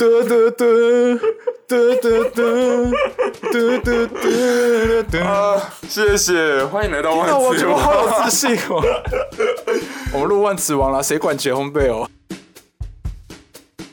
[0.00, 0.64] 嘟嘟嘟
[1.68, 2.90] 嘟嘟嘟
[3.52, 5.60] 嘟嘟嘟啊！
[5.86, 7.42] 谢谢，欢迎来到万磁王。
[7.42, 8.82] 我觉得好有自信哦。
[10.14, 12.08] 我们录万磁王了，谁管结婚贝哦？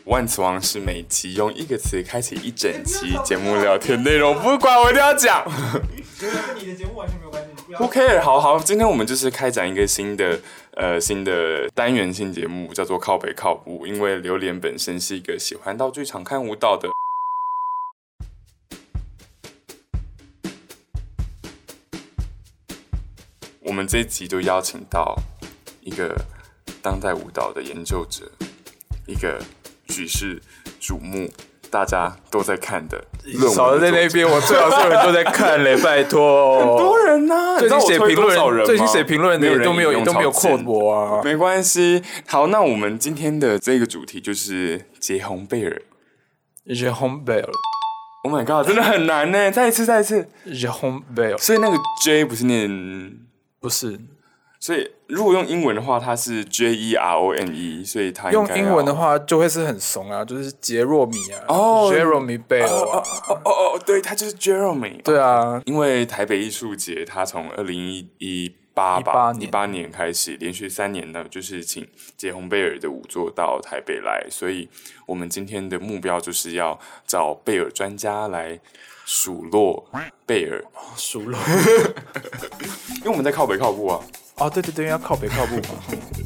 [0.05, 5.43] 万磁王是每集用一个词开启一整期节目聊天内容，不管我一定要讲。
[6.21, 7.46] 跟你的节目完全没有关系。
[7.70, 8.21] Who care？
[8.21, 10.39] 好好，今天我们就是开展一个新的
[10.71, 13.86] 呃新的单元性节目，叫做靠北靠舞。
[13.86, 16.90] 因为榴莲本身是一个喜欢到剧场看舞蹈的，
[23.59, 25.18] 我们这一集就邀请到
[25.81, 26.15] 一个
[26.81, 28.31] 当代舞蹈的研究者，
[29.05, 29.43] 一个
[29.90, 30.41] 举世
[30.79, 31.29] 瞩目。
[31.70, 33.03] 大家都在看的，
[33.53, 36.59] 少了在那边，我最好是有人都在看嘞， 拜托。
[36.59, 41.21] 很多人呐，最近写评论，最近写评论的人都没有都没有扣我啊。
[41.23, 45.81] 没关系，好，那我们今天的这个主题就是杰红贝尔。
[46.76, 47.49] 杰红贝尔
[48.23, 49.49] ，Oh my god，真的很难呢！
[49.49, 51.38] 再一次，再一次，杰红贝尔。
[51.38, 53.18] 所以那个 J 不是念，
[53.62, 53.98] 不是。
[54.68, 71.88] 所以如果用英文的话，它是 J E R O N E，所以它用英文的话就会是很怂啊，就是杰若米啊，哦，Jeremy Bell，哦哦哦，对，他就是 Jeremy，对啊，因为台北艺术节，他从二零一一八吧一八年开始，连续三年呢，就是请
[72.18, 74.68] 杰红贝尔的舞作到台北来，所以
[75.06, 78.59] 我们今天的目标就是要找贝尔专家来
[79.09, 79.88] 数落
[80.25, 80.62] 贝尔，
[80.97, 81.40] 数落，
[82.97, 84.02] 因为我们在靠北靠步啊。
[84.36, 85.69] 哦，对对对，要靠北靠步嘛。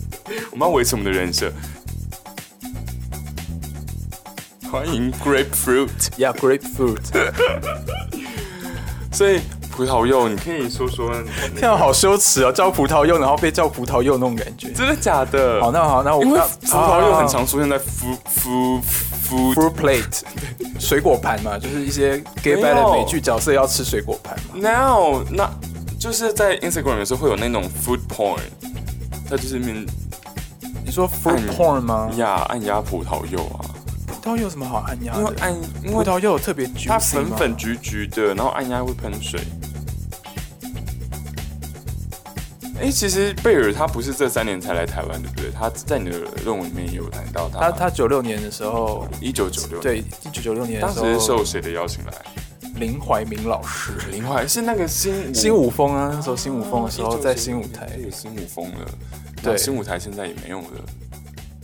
[0.49, 1.53] 我们要维持我们的人设。
[4.71, 7.31] 欢迎 Grapefruit，Yeah，Grapefruit。
[9.13, 11.13] 所以葡萄柚，你可以说说。
[11.55, 12.51] 天啊，好羞耻啊！
[12.51, 14.71] 叫葡萄柚，然后被叫葡萄柚那种感觉。
[14.71, 15.61] 真的假的？
[15.61, 18.81] 好，那好，那我葡萄柚很常出现在 food
[19.31, 20.21] food plate，
[20.79, 24.55] 水果盘嘛，就是一些 gay bad 的美剧角色要吃水果盘嘛。
[24.55, 25.49] No，那。
[26.01, 28.39] 就是在 Instagram 有时候会有那种 food porn，
[29.29, 29.85] 它就是面，
[30.83, 32.09] 你说 food porn 吗？
[32.17, 33.61] 呀，按压葡萄柚啊，
[34.07, 35.19] 葡萄柚有什么好按压的？
[35.19, 35.53] 因为按，
[35.83, 39.39] 因为葡萄柚有特别橘，它粉粉橘橘的，然后按压会喷水。
[42.81, 45.51] 哎、欸，其实贝尔他不是这三年才来台湾，对不对？
[45.51, 52.11] 他在你的论文里面也有谈到他，他他九六年的时候，一九九六，对，一九九六年的时候，当时是受谁的邀请来？
[52.77, 58.85] 林怀民老师，林怀是那个新新舞风啊，那时候新舞风的时候在新舞台，有新舞风了，
[59.43, 60.83] 对，新舞台现在也没用了，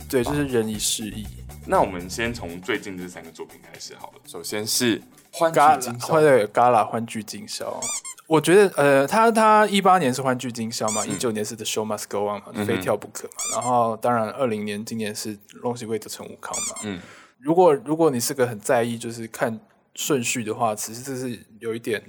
[0.08, 1.26] 对，就是人已逝矣。
[1.66, 4.20] 那我们先从最近这三个作品开始好了。
[4.24, 5.02] 首先是
[5.32, 7.80] 欢聚今宵，对，Gala 欢聚今宵。
[8.28, 13.34] 我觉得，呃，他他一八年是欢聚今宵嘛，一九年是 The Show Must Go On 嘛，非跳不可嘛。
[13.54, 16.80] 然后当然二零年今年是 Long 的陈武康嘛。
[16.84, 17.00] 嗯，
[17.40, 19.58] 如果如果你是个很在意，就是看。
[19.94, 22.00] 顺序的话，其实这是有一点，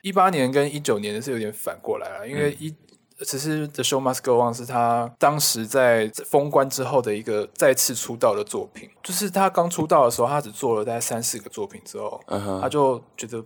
[0.00, 2.74] 一八年跟一九年是有点反过来了，因为一
[3.22, 12.60] 其实 The Show Must Go On 是他当时在封关之后的一个再次出道的作品，就是他刚出道的时候，他只做了大概三四个作品之后，uh huh.
[12.62, 13.44] 他就觉得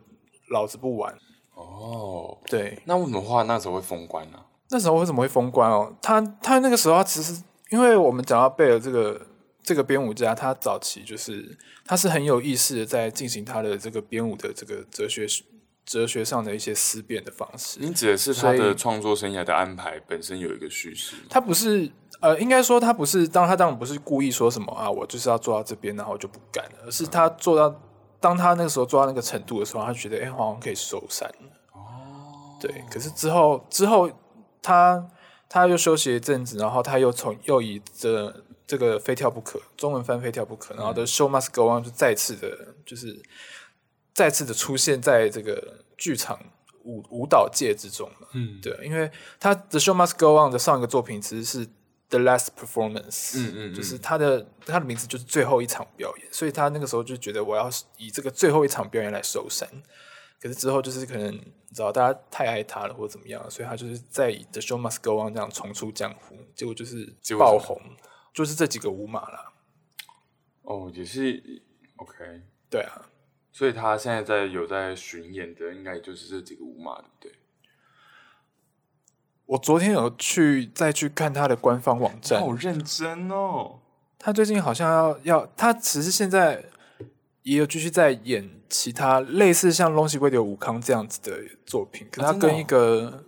[0.51, 1.13] 老子不玩
[1.59, 4.39] 哦，oh, 对，那为什么话那时候会封关呢？
[4.71, 5.93] 那时候为什么会封关哦？
[6.01, 9.21] 他他那个时候他其实因为我们讲到贝尔这个。
[9.61, 11.55] 这个编舞家，他早期就是
[11.85, 15.27] 他是很有意识的在进行他的这个编舞的这个哲学
[15.85, 17.79] 哲学上的一些思辨的方式。
[17.79, 21.17] 你指的是他的创作生涯的安排本身有一个叙事？
[21.29, 27.69] 他不是呃，应该说他不是当他当然不是故意说什么啊，我就是要做到这边，然后就不干了，而是他做到
[28.21, 31.51] 当他那个时候做到那个程度的时候，他觉得哎，好像可以收山了。
[31.73, 32.85] 哦，对。
[32.91, 34.11] 可是之后之后
[34.63, 35.07] 他
[35.49, 38.45] 他又休息一阵子，然后他又从又以这。
[38.69, 43.19] 这个非跳不可，中文翻非跳不可，然后的 show must go on 就再次的，就是
[44.13, 46.39] 再次的出现在这个剧场
[46.85, 48.29] 舞舞蹈界之中了。
[48.35, 51.67] 嗯，对，因为他的 show must go on 的上一个作品其实是
[52.09, 59.69] the last performance，嗯嗯，嗯就是他的他的名字就是最后一场表演，所以他那个时候就觉得我要以这个最后一场表演来收山。
[60.41, 67.81] 可是之后就是可能你知道大家太爱他了或者怎么样，所以他就是在以 the show must go on 这样重出江湖，结果就是爆红。
[68.35, 69.53] 就是这几个舞马了，
[70.63, 71.43] 哦，也是
[71.97, 73.11] OK，对啊，
[73.51, 77.38] 所以他现在在有在巡演的，应该也就是这几个舞马，对不对？
[79.49, 83.79] 我昨天有去再去看他的官方网站，好认真哦。
[84.19, 86.63] 他最近好像要要，他其实现在
[87.43, 91.33] 也有继续在演其他类似像《龙喜威的武康》这样子的
[91.65, 93.25] 作品，可他跟一个、啊哦、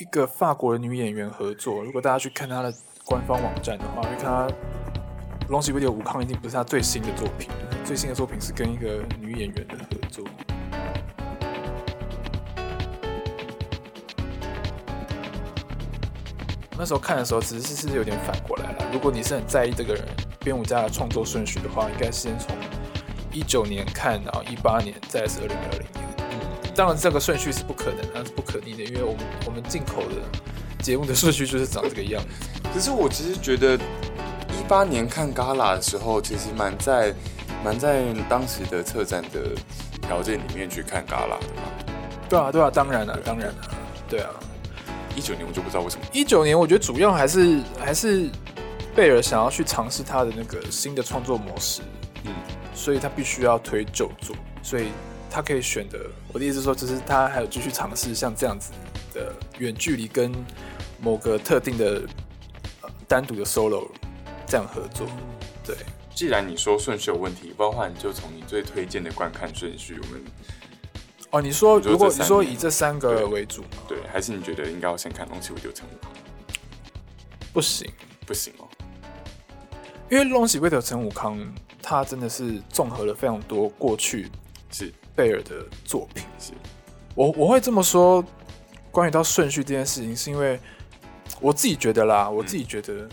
[0.00, 1.84] 一个法国的女演员合作。
[1.84, 2.74] 如果大家去看他的。
[3.04, 4.48] 官方网站的话，会看他
[5.48, 7.50] 龙喜威廉武康已经不是他最新的作品，
[7.84, 10.24] 最新的作品是跟一个女演员的合作。
[16.78, 18.86] 那时候看的时候，其实是是有点反过来了。
[18.92, 20.04] 如果你是很在意这个人
[20.40, 22.56] 编舞家的创作顺序的话，应该先从
[23.30, 26.04] 一九年看，然后一八年，再是二零二零年。
[26.18, 30.16] 嗯，当然这个顺序是不可能，那是不可逆的，因为我们我们进口的
[30.80, 32.28] 节目的顺序就是长这个样子。
[32.72, 37.14] 可是我其实觉得一八年看 Gala 的时候，其实蛮在
[37.62, 39.50] 蛮在当时的策展的
[40.00, 41.62] 条件里面去看 Gala 的嘛。
[42.28, 43.54] 对啊，对啊，当然了，当然了，
[44.08, 44.30] 对啊。
[45.16, 46.04] 一九年我就不知道为什么。
[46.12, 48.28] 一九年我觉得主要还是还是
[48.94, 51.82] 贝尔想要去尝试他的那个新的创作模式，
[52.24, 52.32] 嗯，
[52.74, 54.88] 所以他必须要推旧作，所以
[55.30, 55.98] 他可以选的。
[56.32, 58.72] 我的意思是说，就是他还有继续尝试像这样子
[59.14, 60.32] 的远距离跟
[61.00, 62.02] 某个特定的
[63.06, 63.88] 单独的 solo
[64.46, 65.06] 这样合作。
[65.64, 65.76] 对，
[66.14, 70.22] 既然你说顺序有问题，包括你就从你最推荐的观看顺序，我们。
[71.32, 76.12] 哦，你说如果你说以这三个为主对，对，还是你觉得应该要先看《龙喜威特陈武康》？
[77.54, 77.90] 不行，
[78.26, 78.68] 不行哦，
[80.10, 81.38] 因为《龙喜威特陈武康》
[81.82, 84.30] 他真的是综合了非常多过去
[84.70, 86.24] 是贝尔的作品。
[86.38, 86.52] 是，
[87.14, 88.22] 我我会这么说，
[88.90, 90.60] 关于到顺序这件事情，是因为
[91.40, 93.10] 我自己觉得啦，我自己觉得，嗯、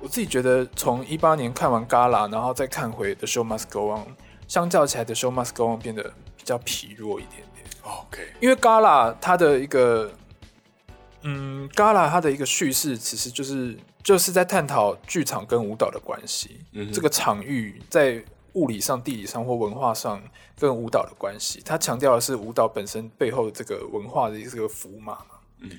[0.00, 4.04] 我自己觉得从一八年看完《Gala》，然后再看回《The Show Must Go On》，
[4.46, 6.02] 相较起来，《The Show Must Go On》变得
[6.36, 7.45] 比较疲弱一点。
[7.86, 10.10] OK，因为 Gala 它的一个，
[11.22, 16.60] 嗯，Gala 它的一个叙事其实就是就是在探讨剧场跟舞蹈的关系。
[16.72, 18.20] 嗯，这个场域在
[18.54, 20.20] 物理上、地理上或文化上
[20.58, 25.18] 跟舞蹈的关系，它强调的是舞蹈本身背后的这个文化的这个符码。
[25.60, 25.70] 嗯，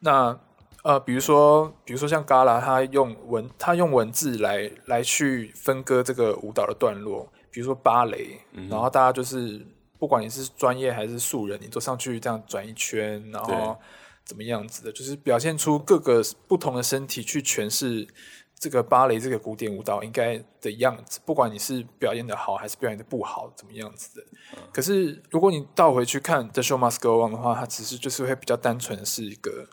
[0.00, 0.36] 那
[0.82, 9.64] 呃，比如说，比如说像 Gala，它用文，它用文字来来去分割这个舞蹈的段落，比如说芭蕾，嗯，然后大家就是。
[10.04, 13.74] 不管你是专业还是素人，你都上去这样转一圈，然后
[14.22, 18.06] 怎么样子的，就是表现出各个不同的身体去诠释
[18.58, 21.20] 这个芭蕾这个古典舞蹈应该的样子。
[21.24, 24.26] 不管你是表演的好还是表演的不好，怎么样子的。
[24.52, 29.66] 嗯、可是如果你倒回去看《The Show Must Go On》的话，它其实就是会比较单纯的是一个。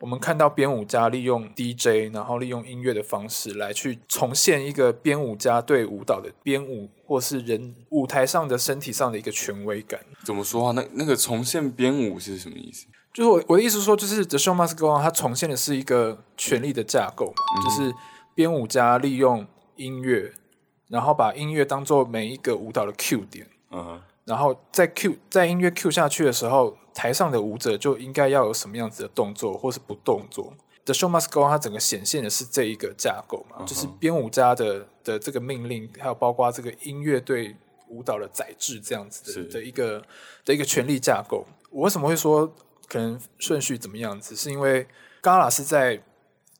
[0.00, 10.00] 我们看到编舞家利用 DJ，然后利用音乐的方式来去重现一个编舞家对舞蹈的编舞，或是人舞台上的身体上的一个权威感。
[10.24, 10.72] 怎么说啊？
[10.72, 12.86] 那那个重现编舞是什么意思？
[13.12, 17.94] 就是我我的意思说，就是 The Show Must Go On，它重现的是一个权力的架构嘛，嗯、就是
[18.34, 20.32] 编舞家利用音乐，
[20.88, 26.76] 然后把音乐当做每一个舞蹈的 Q 点，嗯，然后在 Q 在音乐 Q 下去的时候。
[26.96, 30.54] 台上的舞者就应该要有什么样子的动作，或是不动作。
[30.84, 33.66] The show must go on，它整个显现的是这一个架构嘛，uh -huh.
[33.66, 37.56] 就是编舞家的的这个命令，还有包括这个音乐对
[37.88, 40.00] 舞蹈的载制这样子的的一个
[40.44, 41.44] 的一个权力架构。
[41.72, 42.46] 我为什么会说
[42.86, 44.36] 可能顺序怎么样子？
[44.36, 44.86] 是因为
[45.20, 46.00] Gala 是在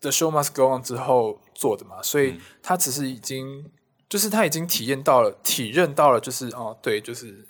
[0.01, 3.71] The show must go on 之后做的嘛，所以他只是已经、嗯、
[4.09, 7.47] 就是他已经体验到了，体认到了，就是哦，对，就是。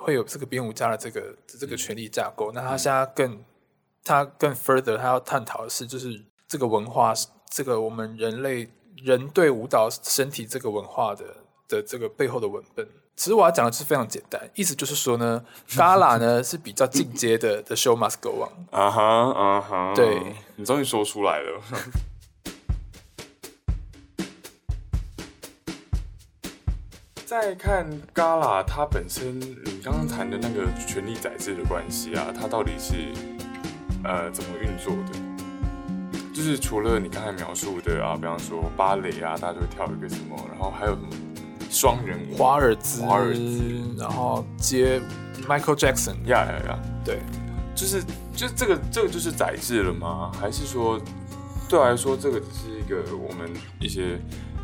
[0.00, 3.44] 会有这个编舞家的这个这个权力架构，那他现在更
[4.02, 7.12] 他更 further，他要探讨的是，就是这个文化，
[7.50, 11.24] 这个我们人类人对舞蹈身体这个文化的
[11.68, 12.88] 的这个背后的文本。
[13.16, 18.66] 其实我要讲的是非常简单，意思就是说呢， Gala 呢是比较进阶的，The show must go on。
[18.70, 21.60] 啊哈啊哈，对，你终于说出来了。
[27.30, 33.12] 再看 Gala，它本身你刚刚谈的那个权力载制的关系啊，它到底是
[34.02, 36.22] 呃怎么运作的？
[36.34, 41.08] 就是除了你刚才描述的啊，比方说芭蕾啊，大家都会跳一个什么，然后还有什么
[41.70, 45.00] 双人华尔兹，华尔兹，然后接
[45.46, 47.20] Michael Jackson，呀呀呀，对，
[47.76, 48.02] 就是
[48.34, 50.32] 就这个这个就是载制了吗？
[50.34, 51.00] 还是说
[51.68, 54.18] 对我来说，这个只是一个我们一些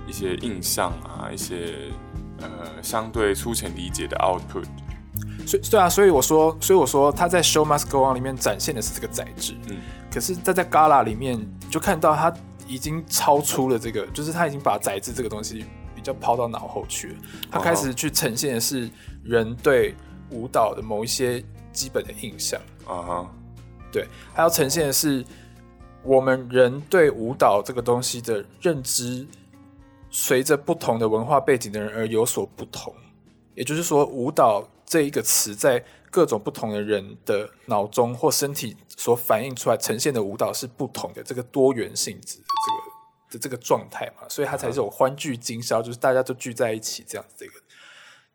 [0.08, 1.92] 一些印象啊，一些。
[2.40, 4.66] 呃，相对粗浅理解的 output，
[5.47, 9.76] 所以对啊，所以我说，所以我说他在 Show Must Go On 里面展现的是这个载质，嗯，
[10.12, 11.38] 可是他在 Gala 里面
[11.71, 12.33] 就看到他
[12.66, 15.64] 已经超出了这个，就是他已经把载质这个东西
[15.95, 17.14] 比较抛到脑后去了，
[17.50, 18.90] 他开始去呈现的是
[19.25, 19.95] 人对
[20.31, 23.31] 舞蹈的某一些基本的印象，啊哈，
[23.90, 25.25] 对，还要呈现的是
[26.02, 29.26] 我们人对舞蹈这个东西的认知。
[30.18, 32.90] 随着不同的文化背景的人而有所不同，
[33.54, 47.54] 也就是说，舞蹈这一个词在各种不同的人的脑中或身体所反映出来呈现的舞蹈是不同的，这个多元性质的这个的这个状态嘛，所以它才是有欢聚今宵，就是大家都聚在一起这样子的一个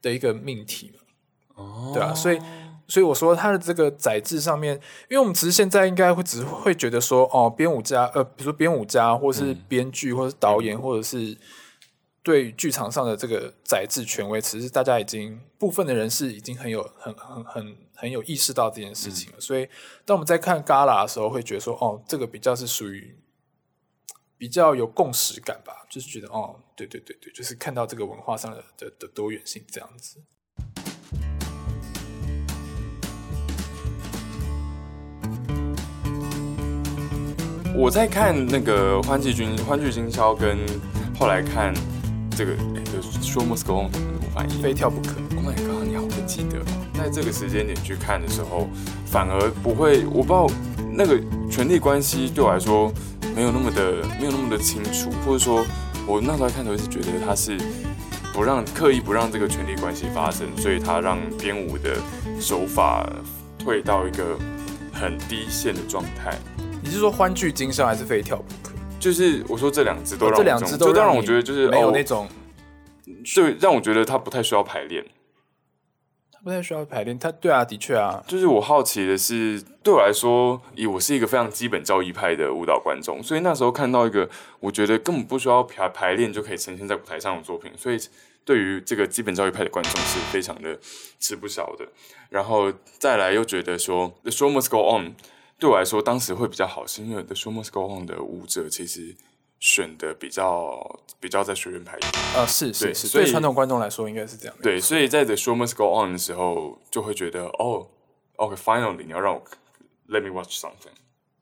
[0.03, 0.99] 的一个命题嘛。
[1.55, 2.39] 哦，对啊，所以
[2.87, 4.75] 所以我说它的这个载质上面，
[5.09, 11.35] 因为我们其实现在应该会只会觉得说，哦，编舞家，呃，比如说编舞家，或是编剧，或是导演，或者是
[12.23, 19.37] 对剧场上的这个宰制权威，其实大家已经部分的人是已经很有很很很很有意识到这件事情了。
[19.37, 19.67] 嗯、所以
[20.05, 23.17] 当我们在看 Gala 的时候，会觉得说，哦，这个比较是属于。
[24.41, 30.19] 比较有共识感吧，就是觉得哦，对对对对，就是看到这个文化上的的的多元性这样子。
[37.75, 40.57] 我在看那个欢聚君欢聚今宵，跟
[41.19, 41.71] 后来看
[42.35, 43.55] 这个哎，就是怎么
[44.33, 44.61] 翻译？
[44.61, 45.15] 非跳不可。
[45.35, 46.59] Oh my god，你好会记得。
[46.93, 48.67] 在这个时间点去看的时候，
[49.05, 50.47] 反而不会，我不知道
[50.91, 51.19] 那个
[51.49, 52.91] 权力关系对我来说。
[53.33, 55.65] 没有那么的，没有那么的清楚，或者说，
[56.05, 57.57] 我那时候看头是觉得他是
[58.33, 61.95] 不让刻意不让这个权力关系发生，所以他让编舞的
[62.41, 63.09] 手法
[63.57, 64.37] 退到一个
[64.91, 66.37] 很低线的状态。
[66.83, 68.60] 你是说欢聚今宵还是非跳不可？
[69.01, 72.27] 就是我说这两支都让我，这两支都让我觉得就是没有那种，
[73.35, 75.03] 对，让我觉得他不太需要排练。
[76.43, 84.27] 不太需要排练，他对啊，的确啊，就是我好奇的是，对我来说，以我是一个非常基本教义派的舞蹈观众，所以那时候看到一个
[84.59, 87.99] 我觉得根本不需要排排练就可以呈现在舞台上的作品，所以
[88.45, 90.77] 对于这个基本教育派的观众是非常的
[91.19, 91.87] 吃不消的。
[92.29, 95.13] 然后再来又觉得说，The Show Must Go On，
[95.61, 99.15] 对我来说当时会比较好，是因为 The Show Must Go On 的舞者其实。
[99.63, 104.57] 选的比较比较在学院排练啊，是是是，对传统观众来说应该是这样。
[104.59, 107.87] 对，所以在 The Show Must Go On 的时候，就会觉得哦
[108.37, 109.43] ，OK，Finally，你要让我
[110.09, 110.95] Let me watch something。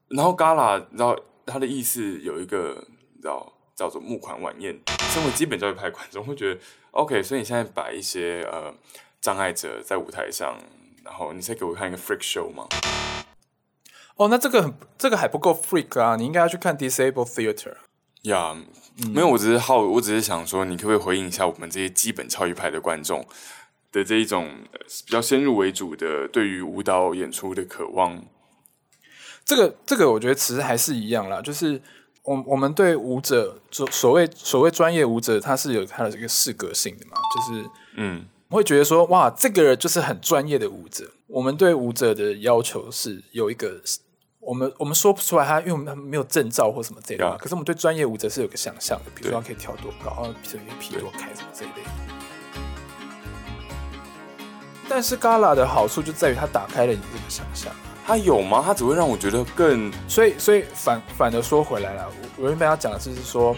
[0.09, 2.85] 然后 Gala，然后他的意思有一个，
[3.15, 4.77] 你知道叫做募款晚宴。
[5.13, 6.59] 身为基本教育派观众，会觉得
[6.91, 8.75] OK，所以你现在摆一些呃
[9.21, 10.57] 障碍者在舞台上，
[11.05, 12.67] 然后你再给我看一个 freak show 吗？
[14.19, 17.75] 哦，那这个很这个还不够 freak 啊，你应该要去看 Disabled Theater。
[18.23, 18.53] 呀、
[19.13, 23.25] 没有，我只是好，我只是想说，你可不可以回应一下我们这些基本超一派的观众
[23.93, 24.49] 的这一种
[25.05, 28.21] 比较先入为主的对于舞蹈演出的渴望？
[29.45, 31.81] 这个，这个，我觉得其实还是一样啦，就是
[32.23, 41.09] 我我们对舞者，所所谓所谓专业舞者，他是有他的这个适格性的嘛，就是嗯，会觉得说，哇，这个人就是很专业的舞者。
[41.27, 43.81] 我们对舞者的要求是有一个。
[44.41, 47.37] 我们我们说不出来他，因为我们没有证照或什么这类的。
[47.37, 51.89] 可是我们对专业舞者是有个想象的，比如说他可以跳多高，然后比如说劈多开什么这一类的。
[54.87, 57.71] 但是 Gala 的好处就在于它打开了你这个想象。
[58.05, 58.63] 它有吗？
[58.65, 59.91] 它只会让我觉得更……
[60.07, 63.55] 所以所以反反的说回来了，我我原本要讲的是说，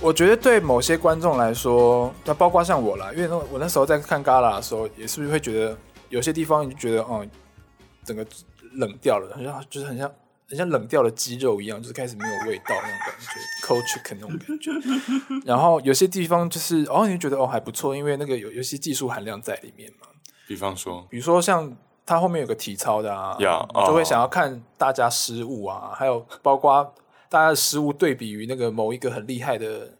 [0.00, 5.78] 我觉得对某些观众来说，那包括像我啦，因为那我那时候在看 Gala 的时候，也是不是会觉得
[6.10, 7.30] 有些地方你就觉得哦、嗯，
[8.04, 8.26] 整个
[8.76, 10.12] 冷掉了，好像就是很像。
[10.48, 14.70] 很像冷掉的鸡肉一样，就是开始没有味道那种感觉，cold chicken 那种感觉。
[15.44, 20.06] 然后有些地方就是哦，你就觉得哦还不错，因为那个有有些技术含量在里面嘛。
[20.46, 26.94] 比方说，比如说像它后面有个体操的啊，yeah, 就会想要看大家失误啊，uh, 还有包括
[27.28, 29.90] 大家的失误对比于那个某一个很厉害的、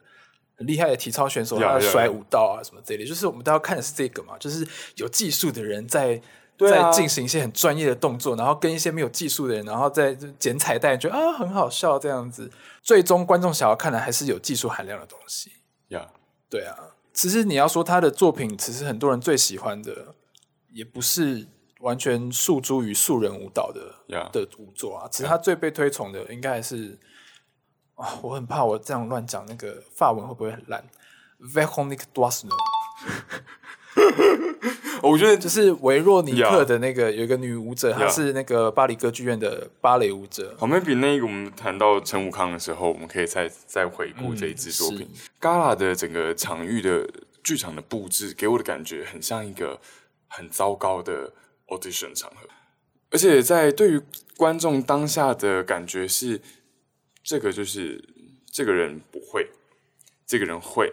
[0.56, 4.64] 很厉害的体操选手他的甩五道啊什么之类的，就是我们都要看的是这个嘛，就是
[4.94, 6.22] 有技术的人在。
[6.58, 12.50] 在进行一些很专业的动作，然后跟一些没有技术的人，然后再剪彩带，觉得啊很好笑这样子。
[12.82, 15.50] 最终观众想要看的还是有技术含量的东西。
[15.88, 16.08] 呀、
[16.48, 16.76] 对啊。
[17.12, 20.14] 其实你要说他的作品，其实很多人最喜欢的，
[20.72, 21.46] 也不是
[21.80, 25.08] 完全诉诸于素人舞蹈的.的舞作啊。
[25.10, 26.98] 其实他最被推崇的，应该还是
[27.94, 30.84] 啊，我很怕我这样乱讲那个法文会不会很烂
[31.40, 32.56] ？Véronique Doisneau
[35.02, 40.54] 我觉得就是维若尼克的那个有一个女舞者，她是那个巴黎歌剧院的芭蕾舞者。
[40.58, 45.08] 好，maybe 那个我们谈到陈武康的时候，我们可以再再回顾这一支作品。
[45.40, 47.08] Gala 的整个场域的
[47.42, 49.80] 剧场的布置，给我的感觉很像一个
[50.28, 51.32] 很糟糕的
[51.68, 52.48] audition 场合，
[53.10, 54.00] 而且在对于
[54.36, 56.40] 观众当下的感觉是，
[57.22, 58.04] 这个就是
[58.50, 59.48] 这个人不会，
[60.26, 60.92] 这个人会。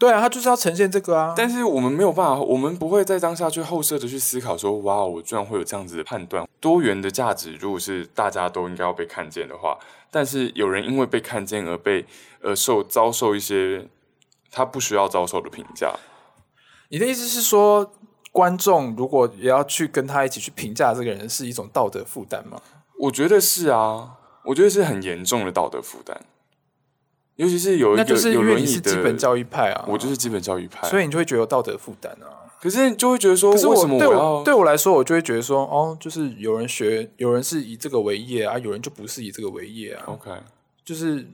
[0.00, 1.34] 对啊，他就是要呈现这个啊。
[1.36, 6.48] 但是我们没有办法，我们不会在当下去后设的去思考说，哇，我居然会有这样子的判断。
[6.58, 9.78] 多元的价值，如果是大家都应该要被看见的话，
[10.10, 12.06] 但是有人因为被看见而被
[12.40, 13.86] 呃受遭受一些
[14.50, 15.92] 他不需要遭受的评价。
[16.88, 17.92] 你的意思是说，
[18.32, 22.58] 观众如果也要去跟他一起去评价这个人，是一种道德负担吗？
[22.98, 24.14] 我觉得是啊，
[24.46, 26.18] 我觉得是很严重的道德负担。
[27.40, 32.52] 尤其是有那就是因为你是基本教育派啊，我就是基本教育派，所以你就会觉得有道德负担啊。
[32.60, 40.02] 可是你就会觉得说，可是我对我对我来说，我就会觉得说，哦，就是有人学，有人是以这个为业啊，有人就不是以这个为业啊。
[40.04, 40.30] OK，
[40.84, 41.26] 就是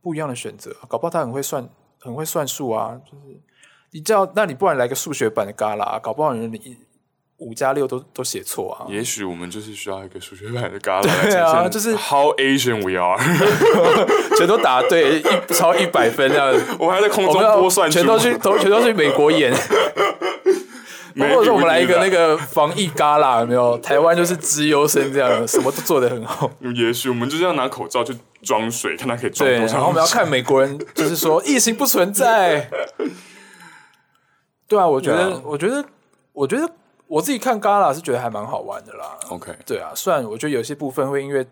[0.00, 1.68] 不一样的选择，搞不好他很会算，
[2.00, 2.98] 很会算数啊。
[3.04, 3.38] 就是
[3.90, 6.78] 你知道，那你不然来个数学版的嘎啦，搞不好人你
[7.38, 8.86] 五加六都都写错啊。
[8.88, 13.18] 也许我们就是需要一个数学版的 Gala 啊，呈现就是 How Asian we are，
[14.38, 15.22] 全都答对，一
[15.52, 16.64] 超一百分这样子。
[16.78, 19.52] 我还在空中我们要播算数全都去，都全都去美国演。
[21.16, 23.78] 或者说我们来一个那个防疫嘎啦，有没有？
[23.78, 26.50] 台湾就是资优生这样，什么都做得很好。
[26.74, 28.12] 也许我们就是要拿口罩去
[28.42, 29.74] 装水，看它可以装对，多少。
[29.74, 32.68] 然后我们要看美国人，就是说疫情不存在。
[34.66, 35.84] 对啊，我觉得.我觉得，
[36.32, 36.68] 我觉得
[37.06, 39.18] 我自己看 Gala 是觉得还蛮好玩的啦。
[39.30, 41.46] OK，对啊，虽然我觉得有些部分会因为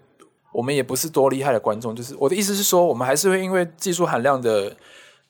[0.53, 4.77] 我们也不是多厉害的观众，就是我的意思是说，我们还是会因为技术含量的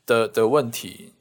[0.06, 1.14] 的的问题。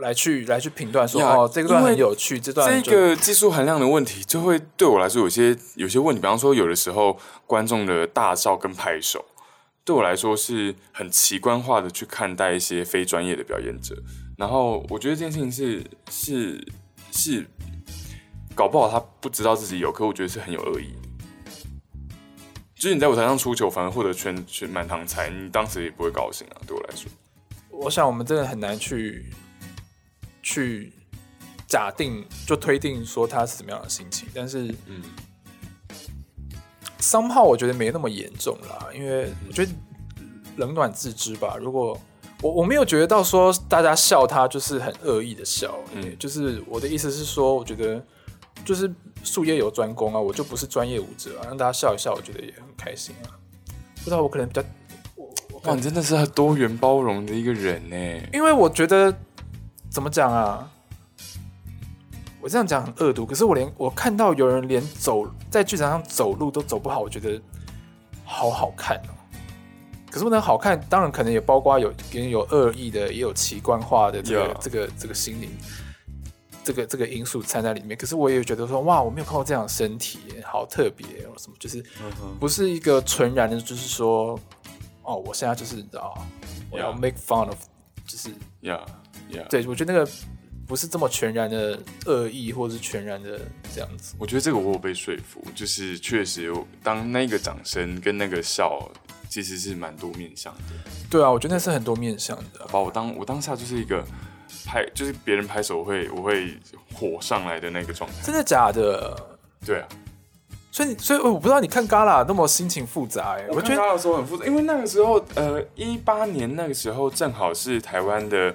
[0.00, 6.22] 来去来去评断说 yeah, 哦，这个段很有趣，这段这个技术含量的问题就会对我来说有些有些问题。
[6.22, 9.24] 比方说，有的时候观众的大笑跟拍手，
[9.84, 13.96] 对我来说是很奇观化的去看待一些非专业的表演者。
[14.36, 16.64] 然后我觉得这件事情是是
[17.10, 17.44] 是
[18.58, 21.08] 搞不好他不知道自己有，可我觉得是很有恶意的。
[22.74, 26.56] 就是你在舞台上出糗，反而获得全全满堂彩，你当时也不会高兴啊。
[26.66, 27.08] 对我来说，
[27.70, 29.26] 我想我们真的很难去。
[30.40, 30.90] 去
[31.66, 35.02] 假定就推定说他是怎么样的心情，但是嗯
[36.98, 39.72] ，somehow 我觉得没那么严重啦，因为我觉得
[40.56, 41.58] 冷暖自知吧。
[41.60, 42.00] 如果
[42.40, 48.02] 我我没有觉得到说大家笑他就是很恶意的笑，嗯，就是我的意思是说，我觉得
[48.64, 53.34] 就是术业有专攻啊，我就不是专业舞者啊，让大家笑一笑，我觉得也很开心啊。
[53.96, 54.62] 不知道我可能比较，
[55.64, 59.14] 哇，你真的是很多元包容的一个人呢，因为我觉得。
[59.90, 60.70] 怎么讲啊？
[62.42, 67.40] 我这样讲很恶毒，可是我连我看到有人连走在剧场上走路都走不好，我觉得
[68.22, 69.16] 好好看哦。
[70.10, 74.58] 可是不能好看，当然可能也包括有别人有恶意的，也有奇观化的这个 Yeah.
[74.60, 75.48] 这个这个心灵
[76.68, 77.96] 这个这个因素掺在里面。
[77.96, 81.82] 可是我也觉得说，哇，我没有看过这样的身体，好特别哦，什么就是
[82.38, 84.38] 不是一个纯然的，就是说，
[85.02, 86.22] 哦，我现在就是你知道，
[86.70, 87.56] 我要 make fun of，
[88.06, 88.28] 就是
[88.60, 88.84] 呀。
[89.30, 89.46] Yeah.
[89.48, 90.10] 对，我觉得那个
[90.66, 93.38] 不是这么全然的恶意，或者是全然的
[93.74, 94.14] 这样子。
[94.18, 98.90] 我觉得这个我有被说服，就是确实有当那个掌声跟那个笑，
[99.28, 100.62] 其实是蛮多面向的。
[101.10, 102.66] 对啊，我觉得那是很多面向的。
[102.72, 104.02] 把我当我当下就是一个
[104.64, 106.58] 拍，就是别人拍手我会我会
[106.94, 108.16] 火上来的那个状态。
[108.22, 109.16] 真的假的？
[109.64, 109.88] 对啊。
[110.70, 113.48] 所以所以我不知道你看 Gala 那么心情复杂哎、欸。
[113.50, 118.54] 我觉得 Gala 的时候很复杂，因为那个时候呃一八年那个时候正好是台湾的。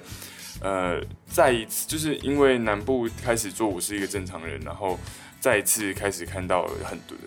[0.60, 4.98] 呃，再一次就是因为南部开始做我是一个正常人，然后
[5.38, 7.18] 再一次开始看到很多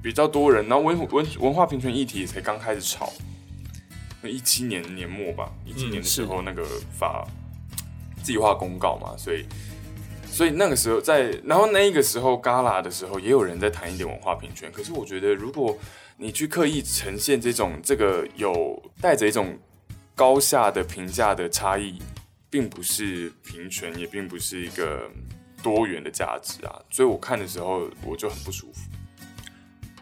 [0.00, 3.10] 比较多人，然后文文文化平权议题才刚开始炒，
[4.22, 6.62] 一七年年末吧，一七年的时候那个
[6.96, 7.26] 发
[8.26, 9.46] 计划公告嘛，所以
[10.28, 15.78] 所以那个时候在，然后那个时候 Gala 的时候也有人在谈一点文化平权，可是我觉得如果
[16.16, 19.56] 你去刻意呈现这种这个有带着一种
[20.14, 22.02] 高下的评价的差异。
[22.48, 25.10] 并不是平权，也并不是一个
[25.62, 28.80] 多元的价值啊，所以我看的时候我就很不舒服。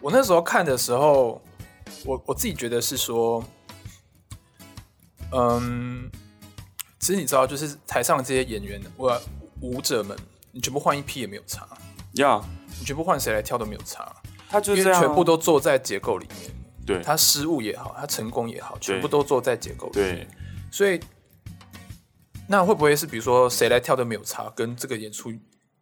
[0.00, 1.42] 我那时候看的时候，
[2.04, 3.42] 我我自己觉得是说，
[5.32, 6.08] 嗯，
[7.04, 9.20] 其实你知道，就是台上的这些演员，我
[9.60, 10.16] 舞者们，
[10.52, 11.68] 你全部换一批也没有差，
[12.14, 12.44] 呀，Yeah.
[12.80, 14.10] 你全部换谁来跳都没有差，
[14.48, 16.50] 他就是全部都坐在结构里面，
[16.86, 20.28] 对，他失误也好，他成功也好，全部都坐在结构里面，对，
[20.72, 20.98] 所以。
[22.46, 25.30] 那会不会是比如说谁来跳都没有差，跟这个演出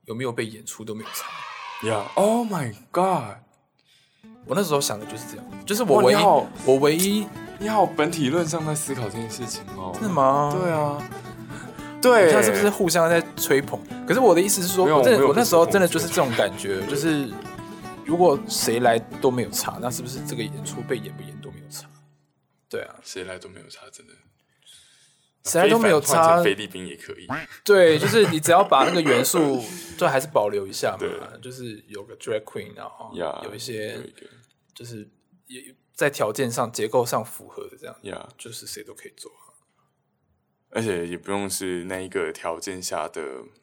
[0.07, 1.89] 有没有被演出都没有差？
[1.89, 3.39] 呀，Oh my God！
[4.45, 6.17] 我那时候想的就是这样，就是我唯一，
[6.65, 7.27] 我唯一，
[7.59, 9.97] 你好，本体论上在思考这件事情哦。
[10.01, 10.53] 是吗？
[10.61, 11.11] 对啊，
[12.01, 13.81] 对，他是不是互相在吹捧？
[14.07, 17.29] 可是我的意思是说，我真的，我那时候真的就是这种感觉，就是
[18.05, 21.87] 如果谁来都没有差，那是不是这个演出被演不演都没有差？
[22.69, 24.12] 对啊，谁来都没有差，真的。
[25.45, 27.27] 谁来都没有差，菲律宾也可以。
[27.65, 29.61] 对，就是你只要把那个元素，
[29.99, 31.07] 就还是保留一下嘛。
[31.43, 33.12] 就是有个 drag queen，然后
[33.45, 33.99] 有一些，
[34.73, 35.09] 就是
[35.49, 35.61] 也
[36.03, 37.97] 在条件上、结构上符合的这样。
[38.03, 38.27] Yeah.
[38.37, 39.31] 就是谁都可以做。
[40.71, 43.23] 而且也不用是那一个条件下的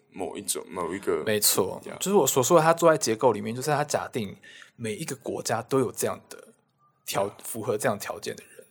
[0.10, 1.24] 某一种、某一个。
[1.26, 1.98] 没错，Yeah.
[1.98, 4.38] 就是我所说的，他坐在结构里面，就是他假定
[4.78, 6.54] 每一个国家都有这样的
[7.06, 7.34] 条 Yeah.
[7.44, 8.66] 符合这样条件的人。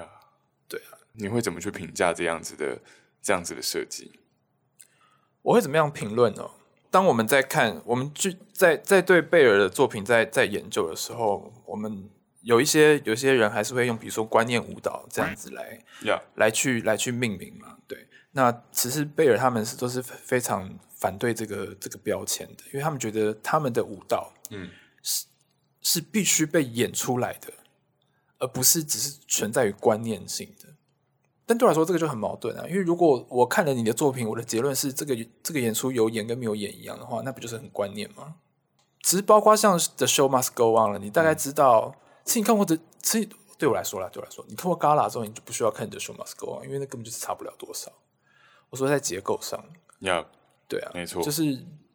[0.00, 0.08] 呀，
[0.68, 0.98] 对啊。
[1.14, 2.78] 你会怎么去评价这样子的
[3.22, 4.20] 这样子的设计？
[5.40, 6.50] 我会怎么样评论呢？
[6.90, 12.10] 当我们在看，我们去在在对贝尔的作品在在研究的时候，我们
[12.42, 15.78] 有一些有些人还是会用，比如说观念舞蹈这样子来.
[16.34, 17.76] 来去来去命名嘛。
[17.86, 24.68] 对，那其实贝尔他们是都是非常反对这个这个标签的，因为他们觉得他们的舞蹈，嗯，
[25.02, 25.26] 是
[25.80, 27.52] 是必须被演出来的，
[28.38, 30.68] 而不是只是存在于观念性的。
[31.44, 32.64] 但对我来说，这个就很矛盾啊！
[32.68, 38.36] 因为如果我看了你的作品，我的结论是这个这个演出有演跟没有演一样的话，那不就是很观念吗？
[39.02, 47.92] 其实包括像《The Show Must Go On》了，你大概知道，其实你看过的，其实对我来说啦，对我来说，你看过《Gala》之后，你就不需要看《The Show Must Go On》，因为那根本就是差不了多少。
[48.70, 49.62] 我说在结构上，
[50.00, 50.26] 要 Yeah,
[50.68, 51.44] 对啊，没错，就是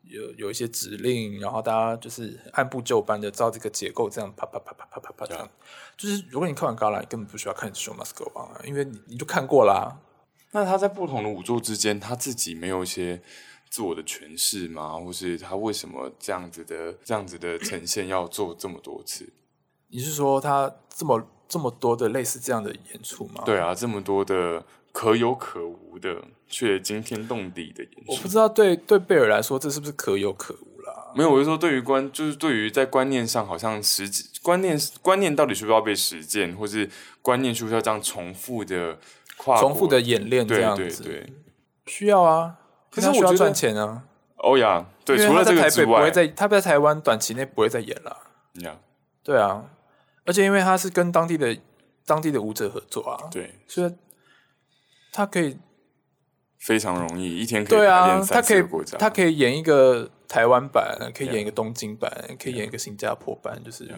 [0.04, 5.50] 有有一些指令，然后大家就是按部就班的照这个结构这样啪啪啪啪啪啪啪这样。
[5.98, 10.00] 就是如果你看完《Gala》，你根本不需要看《Show Must Go On》啊，因为你你就看过啦、啊。
[10.52, 13.22] 那他在不同的舞作之间，他自己没有一些
[13.70, 14.98] 自我的诠释吗？
[14.98, 19.28] 或是他为什么这样子的这样子的呈现要做这么多次？
[19.90, 23.44] 你是说他这么这么多的类似这样的演出吗？
[23.46, 31.12] 对啊，这么多的可有可无的却惊天动地的演出，我不知道对对贝尔来说这是不是可有可无啦。
[31.16, 36.90] 没有，我是说对于观，就是对于在观念上，好像实际观念观念到底需不需要被实践，或是
[37.22, 38.98] 观念需不需要这样重复的
[39.38, 41.04] 跨重复的演练这样子？
[41.04, 41.34] 对对对，
[41.86, 42.58] 需要啊。
[42.90, 44.04] 可是我需要赚钱啊。
[44.38, 48.16] 哦呀，对，除了这个之外，不会在他不在台湾短期内不会再演了。
[48.62, 48.78] 呀，
[49.24, 49.66] 对啊，
[50.28, 51.58] 而且因为他是跟当地的
[52.06, 53.92] 当地的舞者合作啊，对，所以
[55.12, 55.58] 他可以
[56.60, 58.64] 非常容易一天可以对啊，他可以
[59.00, 60.12] 他可以演一个。
[60.28, 62.44] 台湾版可以演一个东京版，Yeah.
[62.44, 63.96] 可以演一个新加坡版，就是 Yeah.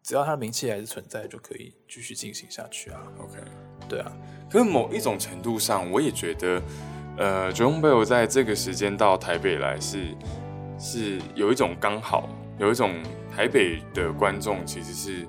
[0.00, 3.00] 只要他的名气还是存在，就可以继续进行下去啊。
[3.18, 3.38] OK，
[3.88, 4.12] 对啊。
[4.48, 6.62] 可是某一种程度上，我也觉得，
[7.18, 10.16] 呃，Jerome Bell 在这个时间到台北来是
[10.78, 12.28] 是有一种刚好，
[12.60, 12.94] 有一种
[13.34, 15.26] 台北的观众其实是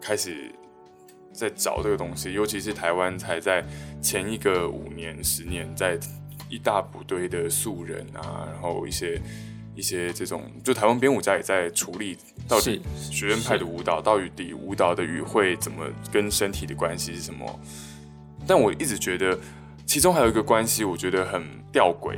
[0.00, 0.50] 开始
[1.32, 3.64] 在找这个东西，尤其是台湾才在
[4.02, 5.98] 前一个五年、十年在。
[6.48, 9.20] 一大部堆的素人啊，然后一些
[9.74, 17.60] 一些这种，就台湾编舞家也在处理到底学院派的舞蹈到底舞蹈的语汇怎么跟身体的关系是什么？
[18.46, 19.36] 但我一直觉得
[19.84, 22.16] 其中还有一个关系，我觉得很吊诡，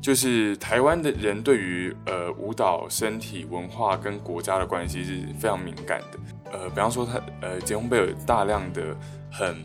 [0.00, 6.18] 就是台湾的人对于呃舞蹈、身体、文化跟国家的关系是非常敏感的。
[6.52, 8.96] 呃，比方说他呃杰红贝尔大量的
[9.30, 9.56] 很。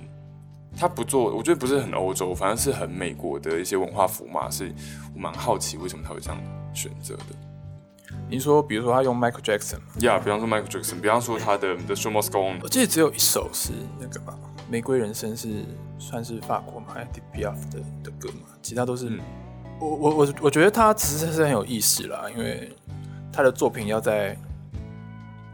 [0.76, 4.74] 他不做，我觉得不是很欧洲，反正是很美国的一些文化符码，是
[5.13, 6.41] 我蛮好奇为什么他会这样
[6.74, 7.26] 选择的。
[8.28, 14.36] 你说，比如说他用 Michael Jackson，呀，yeah, 比方说 Michael Jackson，比方说他的 The Show Must Go On，我记得只有一首是那个吧，
[14.67, 15.63] 《玫瑰人生》是
[16.00, 19.12] 算是法国嘛，Edith Piaf 的的歌嘛，其他都是。
[19.80, 22.72] 嗯、我我我我觉得他其实是很有意思啦，因为
[23.32, 24.38] 他的作品要在。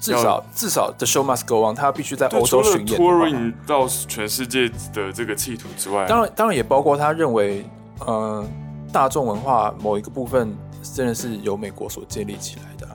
[0.01, 2.95] 至少至少，The Show Must Go On，他必须在欧洲巡演。
[2.95, 7.65] 除了 touring 到全世界的这个企图之外，当然当然也包括他认为，
[8.05, 8.47] 呃，
[8.93, 12.87] 大众文化某一个部分真的是由美国所建立起来的，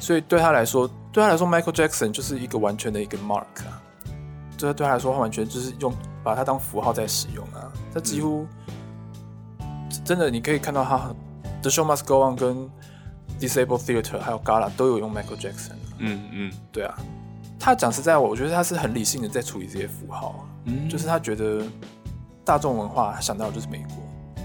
[0.00, 3.76] 所以对他来说，对他来说，Michael Jackson 就是一个完全的一个 mark 啊，
[4.56, 5.92] 对对他来说，他完全就是用
[6.24, 8.74] 把它当符号在使用啊，他几乎、嗯、
[10.10, 11.14] 真的你可以看到他
[11.62, 12.68] The Show Must Go On 跟
[13.38, 15.76] Disabled Theatre 还有 Gala 都有用 Michael Jackson。
[15.98, 16.98] 嗯嗯，对啊，
[17.60, 21.62] 他讲实在，我我觉得他是很理性的在处理这些符号，嗯，就是他觉得
[22.44, 24.42] 大众文化他想到的就是美国，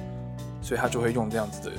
[0.62, 1.72] 所以他就会用这样子的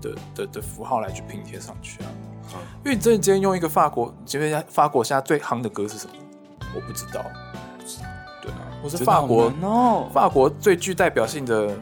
[0.00, 2.08] 的的的符号来去拼贴上去啊。
[2.54, 6.14] 嗯，因为你真的今天用一个法国，今天法国现在最夯的歌是什么？
[6.74, 7.22] 我不知道，
[7.78, 8.04] 不知道，
[8.40, 11.76] 对啊，我是法国，哦，法国最具代表性的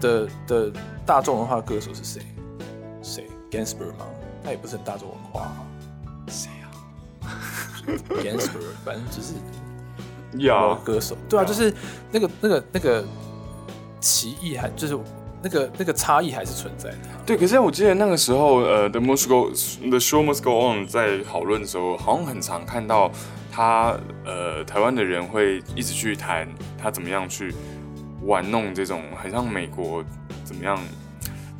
[0.00, 0.72] 的的
[1.06, 2.22] 大众文化歌手是谁？
[3.02, 4.06] 谁？Gainsbourg 吗？
[4.42, 5.56] 他也不是很大众文化啊。
[8.08, 9.34] Gainsbourg 反正就是
[10.32, 11.72] 有歌手，对啊，就是
[12.10, 13.04] 那个那个那个
[14.00, 14.98] 歧义还就是
[15.42, 16.96] 那个那个差异还是存在的。
[17.26, 23.10] 对，可是我记得那个时候，呃，The Must Go The Show Must Go On 在讨论的时候，好像很常看到
[23.50, 27.52] 他呃，台湾的人会一直去谈他怎么样去
[28.24, 30.04] 玩弄这种很像美国
[30.44, 30.78] 怎么样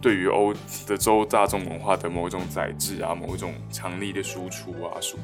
[0.00, 0.54] 对于欧
[0.86, 5.18] 的州大众文化的某一种宰制啊，某一种强力的输出啊，输。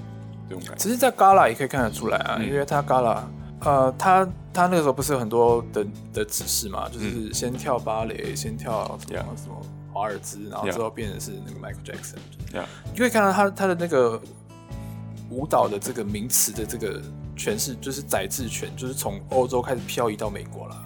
[0.77, 3.23] 其实，在 Gala 也可以看得出来啊，嗯、因为他 Gala，
[3.61, 9.61] 呃，他他那个时候不是有很多的的指示嘛，就是先跳芭蕾，嗯、先跳什么.什么
[9.93, 12.67] 华尔兹，然后之后变成是那个 Michael Jackson，Yeah.
[12.93, 14.21] 你可以看到他他的那个
[15.31, 17.01] 舞蹈的这个名词的这个
[17.35, 20.86] 诠释就是宰制权，就是从欧洲开始漂移到美国了。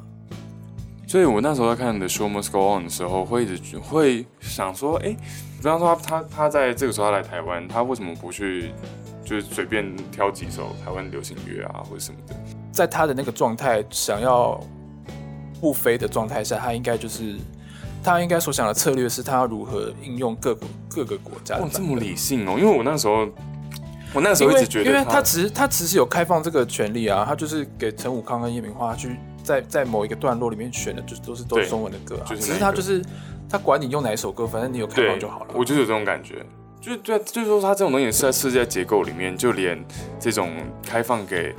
[1.11, 5.17] 所以我那时候在看《The Show Must Go On》的时候，会一直会想说，哎、欸，
[5.57, 8.71] 比方说他他他在这个时候他来台湾，他为什么不去
[9.25, 12.37] 就是随便挑几首台湾流行乐啊，或者什么的？
[12.71, 14.61] 在他的那个状态，想要
[15.61, 17.35] 不飞的状态下，他应该就是
[18.05, 21.65] 他应该所想的策略是，他要如何应用各个各个国家的。
[21.65, 22.55] 哦，这么理性哦！
[22.57, 23.29] 因为我那时候，
[24.15, 29.19] 我那时候一直觉得他，因为他其实他其实有开放这个权利啊，他就是给陈武康跟叶明花去。
[29.51, 32.27] 在在某一个段落里面选的，就是都是都是中文的歌啊。
[32.31, 33.05] 就是、只是他就是
[33.49, 35.55] 他管你用哪一首歌，反正你有开放就好了。
[35.55, 36.47] 我就是有这种感觉，
[36.81, 39.85] 就是对，就是说他这种东西是在世界结构里面，就连
[40.21, 40.53] 这种
[40.87, 41.55] 开放给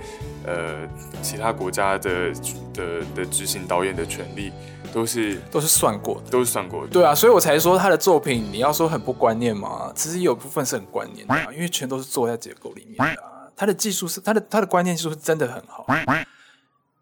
[0.46, 0.88] 呃
[1.22, 2.32] 其他国家的
[2.74, 4.52] 的的执行导演的权利，
[4.94, 6.88] 都是都是算过的，都是算过的。
[6.88, 13.28] 对啊，所以我才说他的作品，你要说很不观念嘛，其实有部分是很观念的、啊，因为全都是做在结构里面的、啊。
[13.54, 15.86] 他的技术是他的他的观念技术是真的很好。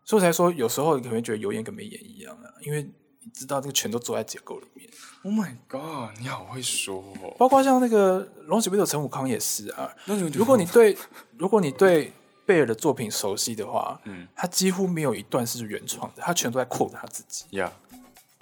[0.09, 4.89] 所以才说，有时候你可能会觉得有演跟没演一样啊，因为你知道这个全都做在结构里面。
[5.21, 7.35] Oh my god，你好会说哦！
[7.37, 9.87] 包括像那个《龙喜贝》的陈武康也是啊。
[10.33, 10.97] 如果你对
[11.37, 12.11] 如果你对
[12.43, 17.45] 贝尔的作品熟悉的话，嗯，他几乎没有一段是原创的，他全都在 quote 他自己。
[17.51, 17.69] Yeah，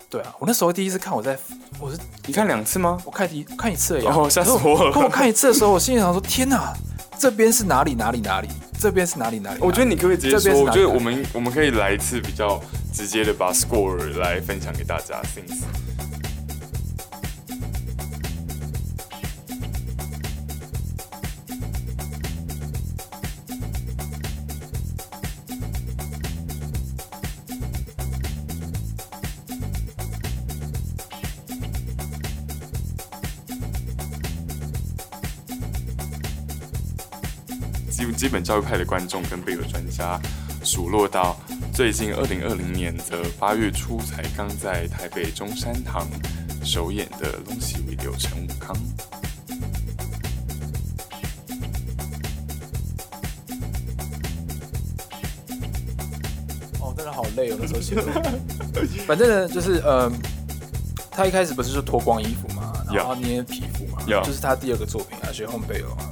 [0.09, 1.37] 对啊，我那时候第一次看，我在
[1.81, 2.97] 我是你看两次吗？
[3.03, 4.05] 我看一看一次而已。
[4.05, 4.93] 哦，吓死我了！
[4.93, 6.73] 跟我看一次的时候，我心里想说：天哪！
[7.19, 7.93] 这边是哪里？
[7.95, 8.19] 哪里？
[8.21, 8.47] 哪里？
[8.79, 9.39] 这边是哪里？
[9.39, 9.59] 哪里？
[9.59, 10.63] 我觉得你可不可以直接说？
[10.63, 12.61] 我觉得我们我们可以来一次比较
[12.93, 15.21] 直接的，把 score 来分享给大家。
[15.23, 15.86] Thanks。
[38.27, 40.19] 基本教育派的观众跟贝尔专家
[40.61, 41.39] 数落到，
[41.73, 46.05] 最近二零二零年的八月初才刚在台北中山堂
[46.61, 48.75] 首演的《拢是为了陈武康》。
[56.81, 58.03] 哦，真的好累哦，那时候写的。
[59.07, 60.11] 反正呢，就是呃，
[61.09, 64.21] 他一开始不是就脱光衣服嘛，然后捏皮肤嘛，yeah.
[64.25, 66.06] 就是他第二个作品啊，学红贝尔嘛。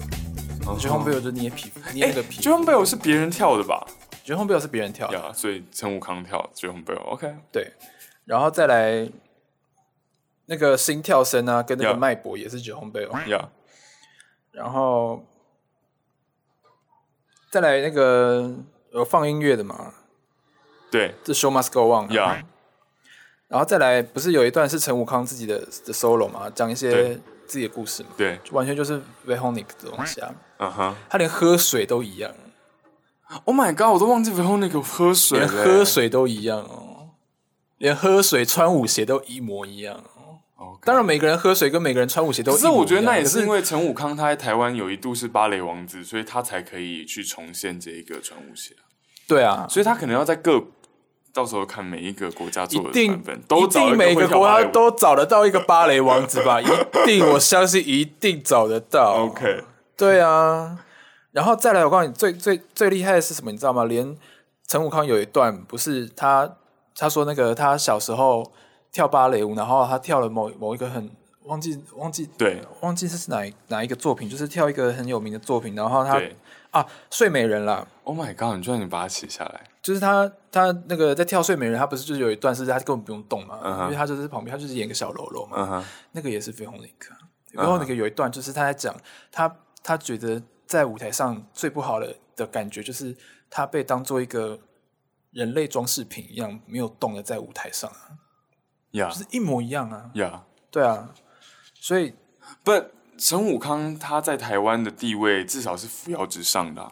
[0.79, 2.41] 绝红贝尔就捏皮肤，捏那个皮。
[2.41, 3.85] 绝红贝尔是别人跳的吧？
[4.23, 6.99] 绝红贝尔是别人跳的，所以陈武康跳绝红贝尔。
[7.03, 7.71] OK，对，
[8.25, 9.09] 然后再来
[10.47, 13.11] 那个心跳声啊，跟那个脉搏也是绝红贝尔。
[13.25, 13.45] Yeah.
[14.51, 15.23] 然后
[17.51, 18.53] 再来那个
[18.91, 19.93] 有放音乐的嘛？
[20.89, 22.09] 对，这 Show Must Go On。
[22.09, 22.43] Yeah.
[23.47, 26.49] 然后再来，不是有一段是陈武康自己的的 solo 嘛？
[26.49, 27.19] 讲一些。
[27.47, 32.31] 自己的故事嘛，对，完全就是 Veronique 的东西啊，嗯哼，他连喝水都一样。
[33.45, 37.09] Oh my god，我都忘记 Veronique 喝水，连喝水都一样哦，
[37.77, 40.77] 连喝水穿舞鞋都一模一样哦。
[40.79, 40.85] Okay.
[40.85, 48.75] 当然，每个人喝水跟每个人穿舞鞋都一模一样，可是我觉得那也是因为陈武康他在台湾有一度是芭蕾王子，所以他才可以去重现这一个穿舞鞋。
[49.27, 50.63] 对啊，所以他可能要在各。
[51.35, 56.61] 到时候看每一个国家做的版本，一定每个国家都找得到一个芭蕾王子吧？
[56.63, 56.65] 一
[57.05, 59.25] 定，我相信一定找得到。
[59.25, 59.65] OK，
[59.97, 60.79] 对啊，
[61.33, 63.51] 然后再来，我告诉你，最最最厉害的是什么？
[63.51, 63.83] 你知道吗？
[63.83, 64.15] 连
[64.65, 66.49] 陈武康有一段不是他，
[66.97, 68.53] 他说那个他小时候
[68.93, 71.11] 跳芭蕾舞，然后他跳了某某一个很
[71.45, 76.21] 忘记忘记对忘记这是哪哪一个作品，就是跳一个很有名的作品，然后他
[76.71, 77.87] 啊睡美人啦。
[78.03, 78.55] Oh my god！
[78.57, 79.63] 你居然你把它写下来。
[79.81, 83.83] 就是他，他那个在跳睡美人，他不是就是有一段是他根本不用动嘛，uh -huh.
[83.83, 85.57] 因为他就是旁边，他就是演个小喽啰嘛。
[85.57, 85.85] Uh -huh.
[86.13, 87.15] 那个也是绯红那个，
[87.51, 88.95] 然后那个有一段就是他在讲
[89.31, 93.15] 他，他觉得在舞台上最不好的的感觉就是
[93.49, 94.59] 他被当做一个
[95.31, 98.17] 人类装饰品一样，没有动的在舞台上啊，
[98.91, 101.13] 呀、就是一模一样啊，呀、对啊，
[101.85, 102.11] 所以
[102.63, 102.71] 不，
[103.15, 106.91] 陈武康他在台湾的地位至少是扶摇直上的、啊。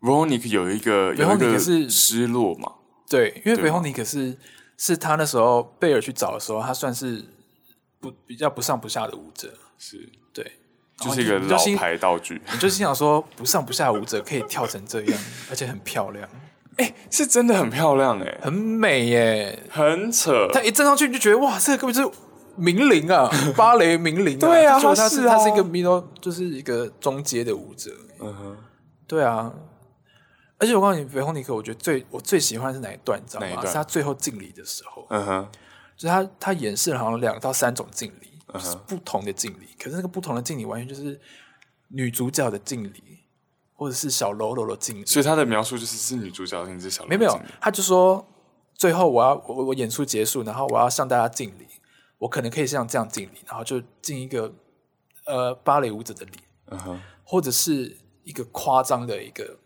[0.00, 2.72] Veronique 有一个有一个是失落嘛？
[3.10, 4.38] 对，因为 Veronique 是
[4.78, 7.22] 是他那时候贝尔去找的时候，他算是
[8.00, 10.50] 不比较不上不下的舞者，是对，
[10.98, 12.40] 就是一个老牌道具。
[12.50, 16.26] 你就心想说，不上不下的舞者可以跳成这样，而且很漂亮。
[16.78, 20.48] 哎、欸，是真的很漂亮哎、欸，很美耶，很扯。
[20.54, 22.18] 他一站上去你就觉得哇，这个根本就是
[22.60, 24.40] 名伶啊， 芭蕾名伶、啊。
[24.40, 27.90] 对啊，他是他是一个 middle，就是一个中阶的舞者。
[28.20, 28.56] 嗯哼，
[29.06, 29.52] 对啊。
[30.58, 33.66] 而且我告诉你，维红尼克，我觉得最我最喜欢是哪一段，你知道吗？
[33.66, 35.06] 是他最后敬礼的时候。
[35.08, 35.48] 嗯哼，
[35.96, 39.68] 就是他他演示了好像两到三种敬礼，就是不同的敬礼。
[39.82, 41.18] 可是那个不同的敬礼，完全就是
[41.88, 42.92] 女主角的敬礼。
[43.80, 45.06] 或者是小喽啰的敬礼。
[45.06, 47.02] 所以他的描述就是是女主角那只小。
[47.06, 48.22] 没有没有，他就说
[48.74, 51.66] 最后我要我我演出结束，然后我要向大家敬礼，
[52.20, 54.54] 我可能可以像这样敬礼，然后就敬一个
[55.26, 59.58] 呃芭蕾舞者的礼，嗯哼，或者是一个夸张的一个。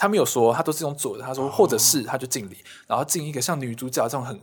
[0.00, 1.24] 他没有说，他都是用左的。
[1.24, 4.40] 他说，或者是他就敬礼，然后敬一个像女主角这种很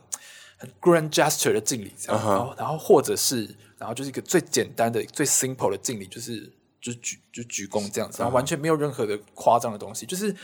[0.58, 2.22] 很 grand gesture 的敬礼，这样。
[2.22, 2.30] Uh huh.
[2.30, 10.06] 然后，然后或者是，然后就是一个最简单的、最 simple 的敬礼，就是就是鞠就鞠躬这样子，然后完全没有任何的夸张的东西。
[10.06, 10.36] 就是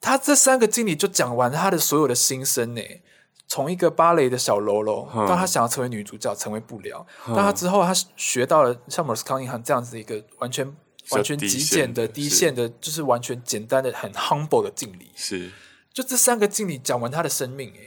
[0.00, 2.82] 他这三个敬礼就讲完他的所有的心声呢，
[3.50, 5.28] 从一个芭蕾的小喽啰，uh.
[5.28, 7.34] 到他想要成为女主角，成为不了，uh.
[7.34, 10.74] 到他之后他学到了像 Merce Cunningham 这样子一个完全。
[11.12, 15.10] 完全极简的、低线的，就是完全简单的、很 humble 的敬礼。
[15.16, 15.50] 是，
[15.92, 17.80] 就这三个敬礼讲完他的生命，哎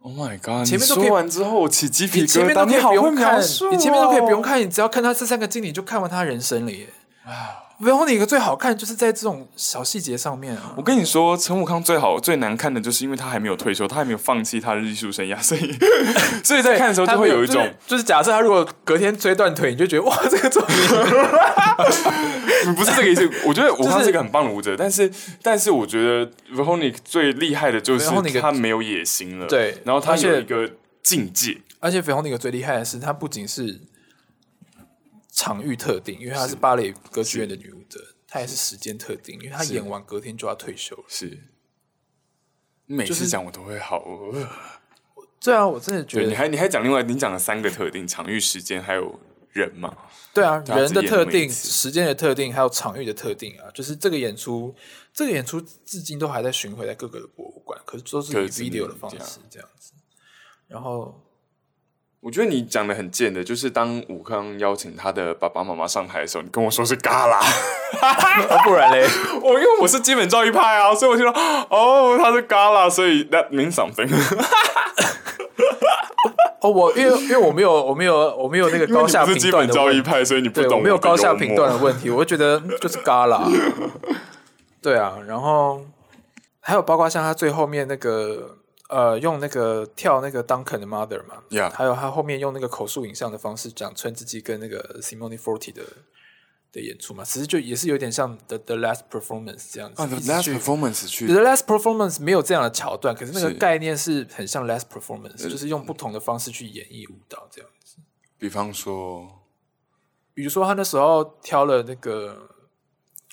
[0.00, 0.66] ，Oh my god！
[0.66, 2.26] 前面都说完之后，我起鸡皮疙瘩。
[2.26, 6.88] 你前面都可以不用看，你前面都可以不用看，你只要看他这三个敬礼，就看完他人生了耶。
[7.26, 7.32] 哇！
[7.80, 10.74] 然后哪个最好看，就是在这种小细节上面啊。
[10.76, 15.72] 我跟你说，陈武康最好最难看的就是因为他还没有退休，他还没有放弃他的艺术生涯，所以
[16.42, 20.76] 所以在看的时候就会有一种，就是、就是、假设他如果隔天追断腿，你就觉得哇，这个作品
[22.74, 23.30] 不是这个意思。
[23.46, 25.12] 我觉得武康是一个很棒的舞者，就是、但是
[25.42, 28.08] 但是我觉得 Veronique 最厉害的就是
[28.40, 30.68] 他没有野心了，对，然后他有一个
[31.02, 33.80] 境界，而且 Veronique 最厉害的是，他不仅是。
[35.38, 41.04] 场域特定，因为她是芭蕾歌剧院的女舞者，她也是时间特定，因为她演完隔天就要退休了。
[41.06, 41.38] 是，
[42.86, 44.04] 每次讲我都会好。
[45.40, 46.26] 对啊，我真的觉得。
[46.26, 49.20] 你还你还讲另外，你讲了三个特定：场域、时间，还有
[49.52, 49.96] 人嘛？
[50.34, 53.70] 对啊，人的特定、时间的特定，还有场域的特定啊。
[53.72, 54.74] 就是这个演出，
[55.14, 59.92] 这个演出至今都还在巡回在各个的博物馆，可是都是以 video 的方式这样子。
[60.66, 61.24] 然后。
[62.20, 67.40] 我觉得你讲的很贱的，就是当武康邀请他的爸爸妈妈上台的时候，你跟我说是嘎啦，
[68.66, 69.06] 不然嘞，
[69.40, 71.32] 我因为我是基本教育派啊，所以我就说
[71.70, 74.08] 哦，他是嘎啦，所以 that means something。
[76.60, 83.48] 哦，我因为因为我没有我没有我没有那个高下评断的，是基本教育派，所以你不懂，我没有高下评断的问题，我就觉得就是嘎啦。
[84.82, 85.82] 对啊，然后
[86.58, 88.57] 还有包括像他最后面那个。
[88.88, 91.70] 呃，用那个跳那个 Duncan 的 Mother 嘛，Yeah.
[91.70, 95.82] 还有他后面用那个口述影像的方式讲村之祭跟那个 Simone Forti 的
[96.72, 100.00] 的演出嘛，其实就也是有点像 The The Last Performance 这样子。
[100.00, 107.98] Oh, The Last Performance 去 The Last Performance 没有这样的桥段，可是那个概念是很像 Last Performance，是就是用不同的方式去演绎舞蹈这样子。
[108.38, 109.44] 比方说，
[110.32, 112.48] 比如说他那时候挑了那个，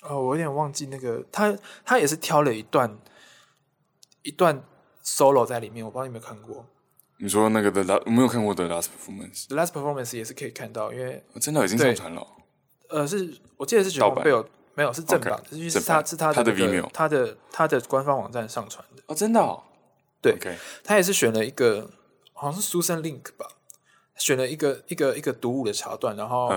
[0.02, 2.98] 哦，我有点忘记那个，他他也是挑了一段
[4.20, 4.62] 一段。
[5.06, 6.66] Solo 在里面，我不知道你有没有看过。
[7.18, 9.46] 你说那个的 last，我没有看过的 last performance。
[9.46, 12.26] The last performance 也是可以看到，因为真的已经上传了。
[12.88, 14.24] 呃，是我记得是绝版，
[14.74, 19.02] 没有是正版，是他是他的 Vimeo，他的他的官方网站上传的。
[19.06, 19.62] 哦，真的哦。
[20.20, 20.36] 对，
[20.82, 21.88] 他也是选了一个，
[22.32, 23.46] 好像是 Susan Link 吧，
[24.16, 26.52] 选了一个一个一个独舞的桥段，然后。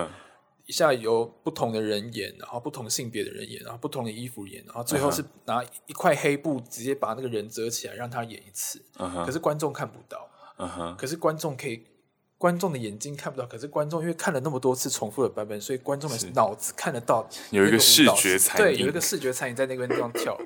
[0.69, 8.79] 一下由不同的人演，然后不同性别的人演，然后不同的衣服演，然后最后是拿一块黑布直接把那个人遮起来，让他演一次。
[8.97, 9.25] Uh huh.
[9.25, 10.29] 可是观众看不到。
[10.57, 10.95] Uh huh.
[10.95, 11.83] 可是观众可以，
[12.37, 13.47] 观众的眼睛看不到。
[13.47, 17.27] 可是观众因为看了那么多次重复的版本，所以观众的脑子看得到。
[17.49, 20.39] 有一个视觉残影，对，有一个视觉残影在那个地方跳。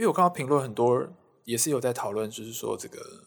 [0.00, 1.06] 因为我看到评论很多，
[1.44, 3.26] 也是有在讨论，就是说这个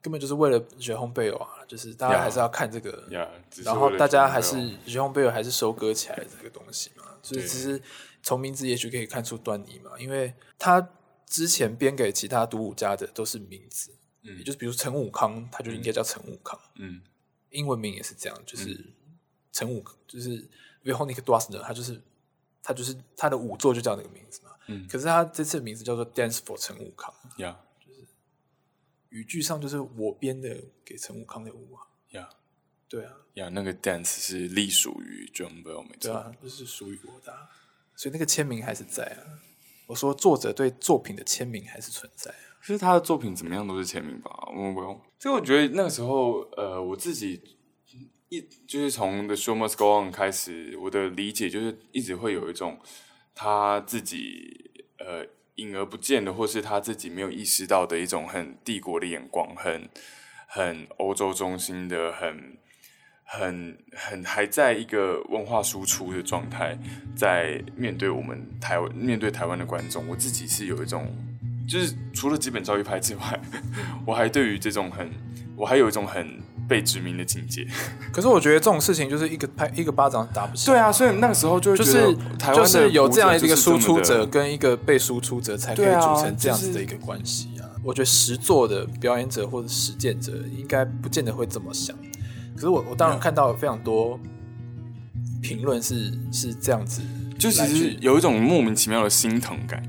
[0.00, 7.82] 根本就是为了雪红贝尔啊，就是大家还是要看这个，yeah, yeah, 然后大家还是雪红贝尔还是收割起来的这个东西嘛，所以其实
[8.22, 10.90] 从名字也许可以看出端倪嘛，因为他
[11.26, 13.90] 之前编给其他独舞家的都是名字，
[14.22, 17.02] 嗯，也就是比如陈武康，他就应该叫陈武康，嗯，
[17.50, 18.94] 英文名也是这样，就是
[19.50, 20.48] 陈武，就是
[20.84, 22.00] Véronique Doisne，他就是。
[22.62, 28.06] 他就是他的舞作就叫那个名字嘛，嗯，可是他这次的名字叫做 Dance for 陈武康，呀 Yeah.，就是
[29.08, 32.28] 语句上就是我编的给陈武康的舞啊，呀，
[32.88, 37.48] 对啊，呀，那个 Dance 是隶属于 John Bell 没错，对啊，就是属于我的，
[37.94, 39.40] 所以那个签名还是在啊。
[39.86, 45.00] 我说作者对作品的签名还是存在啊，其实他的作品怎么样都是签名吧，我不用。
[45.18, 47.56] 所以我觉得那个时候，呃，我自己。
[48.28, 52.78] 一就是从 The Show Must Go On 开始，我的理解就是一直会有一种
[53.34, 55.24] 他自己呃
[55.54, 59.88] 隐而不见的，或是他自己没有意识到的一种很帝国的眼光，很
[60.46, 62.58] 很欧洲中心的，很
[63.24, 66.78] 很很还在一个文化输出的状态，
[67.16, 71.06] 在面对我们台湾面对台湾的观众，我自己是有一种，
[71.66, 73.40] 就是除了基本教育派之外，
[74.06, 75.10] 我还对于这种很，
[75.56, 77.66] 我还有一种很被殖民的境界。
[78.12, 80.74] 可是我觉得这种事情就是一个拍一个巴掌打不响。
[80.74, 87.64] 对啊，所以那个时候就就是台湾就是有这样一个输出者跟一个被输出者才可以组成这样子的一个关系啊。
[87.64, 91.96] 啊就是、我觉得实作的表演者或者实践者应该不见得会这么想。
[92.54, 94.18] 可是我我当然看到有非常多
[95.40, 97.00] 评论是是这样子，
[97.38, 99.82] 就其实有一种莫名其妙的心疼感。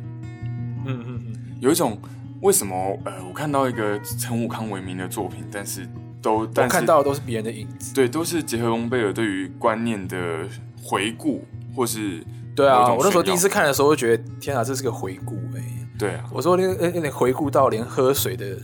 [0.86, 2.00] 嗯嗯嗯，有一种
[2.42, 5.88] 为什么呃，我看到一个陈武康为名的作品，但是
[6.22, 10.48] 都但我看到的都是别人的影子，对，都是结合翁贝尔对于观念的
[10.82, 11.46] 回顾，
[11.76, 12.24] 或是
[12.56, 18.58] 对啊，我那时候第一次看的时候，就觉得天啊，这是个回顾哎、欸，对啊，我说那个那回顾到连喝水的。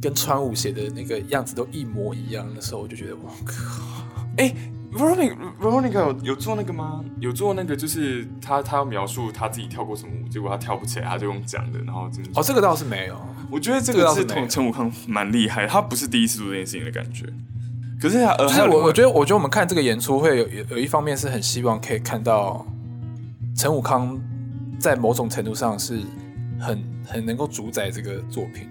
[0.00, 3.82] 跟川舞写的那个样子都一模一样的时候，我就觉得我靠！
[4.36, 4.54] 哎
[4.92, 7.04] Veronica 有做那个吗？
[7.20, 13.16] 有做那个，就是他他要描述他自己跳过什么舞，结果他跳不起来，他就用讲的，然后真的哦，这个倒是没有。
[13.50, 17.26] 我觉得这个是陈陈武康蛮厉害，他不是第一次做这件事情的感觉。
[18.00, 22.64] 可是他，呃，就是我我觉得，我觉得我们看这个演出会有有有一方面是很希望可以看到
[23.56, 24.18] 陈武康
[24.78, 26.00] 在某种程度上是
[26.60, 28.68] 很很能够主宰这个作品。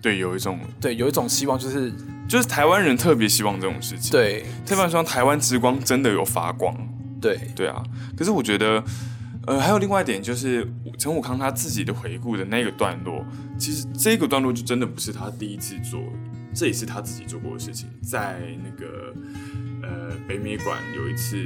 [0.00, 1.92] 对，有一种对，有一种希望，就是
[2.28, 4.12] 就是台湾人特别希望这种事情。
[4.12, 6.76] 对，特别希望台湾之光真的有发光。
[7.20, 7.82] 对，对啊。
[8.16, 8.82] 可是我觉得，
[9.46, 10.66] 呃，还有另外一点，就是
[10.98, 13.24] 陈武康他自己的回顾的那个段落，
[13.58, 16.00] 其实这个段落就真的不是他第一次做，
[16.54, 17.88] 这也是他自己做过的事情。
[18.02, 19.14] 在那个
[19.82, 21.36] 呃北美馆有一次。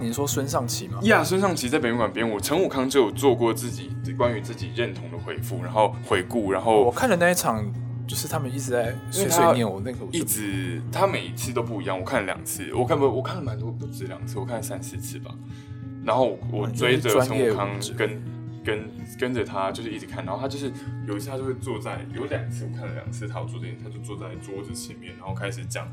[0.00, 0.98] 你说孙尚奇吗？
[1.02, 7.64] 呀，孙尚奇在北美馆编舞，陈武康就有做过自己关于自己认同的回复，然后回顾，然后我看了那一场，
[8.06, 15.30] 就是他们一直在碎碎念我那个，一直他每一次都不一样，我看了两次，我看不我看了蛮多，不止两次，我看了三四次吧。
[16.04, 18.22] 然后我追着陈武康跟
[18.66, 20.72] 跟跟着他，就是一直看，然后他就是
[21.06, 25.86] 有一次他就会坐在，有两次我看了两次，他有坐这，他就坐在桌子前面，然后开始讲。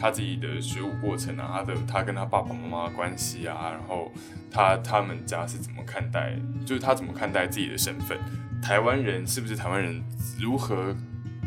[0.00, 4.12] 他自己的学舞过程啊，他的他跟他爸爸妈妈关系啊，然后
[4.48, 8.16] 他他们家是怎么看待，就是他怎么看待自己的身份，
[8.62, 10.00] 台湾人是不是台湾人，
[10.38, 10.94] 如何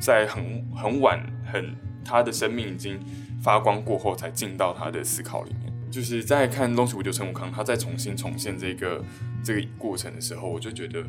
[0.02, 3.00] 在很很晚很他的生命已经
[3.42, 9.04] 发光过后才进到他的思考里面，就是在看《东西五九陈武康》，他再重新重现这个
[9.44, 11.02] 这个过程的时候，我就觉得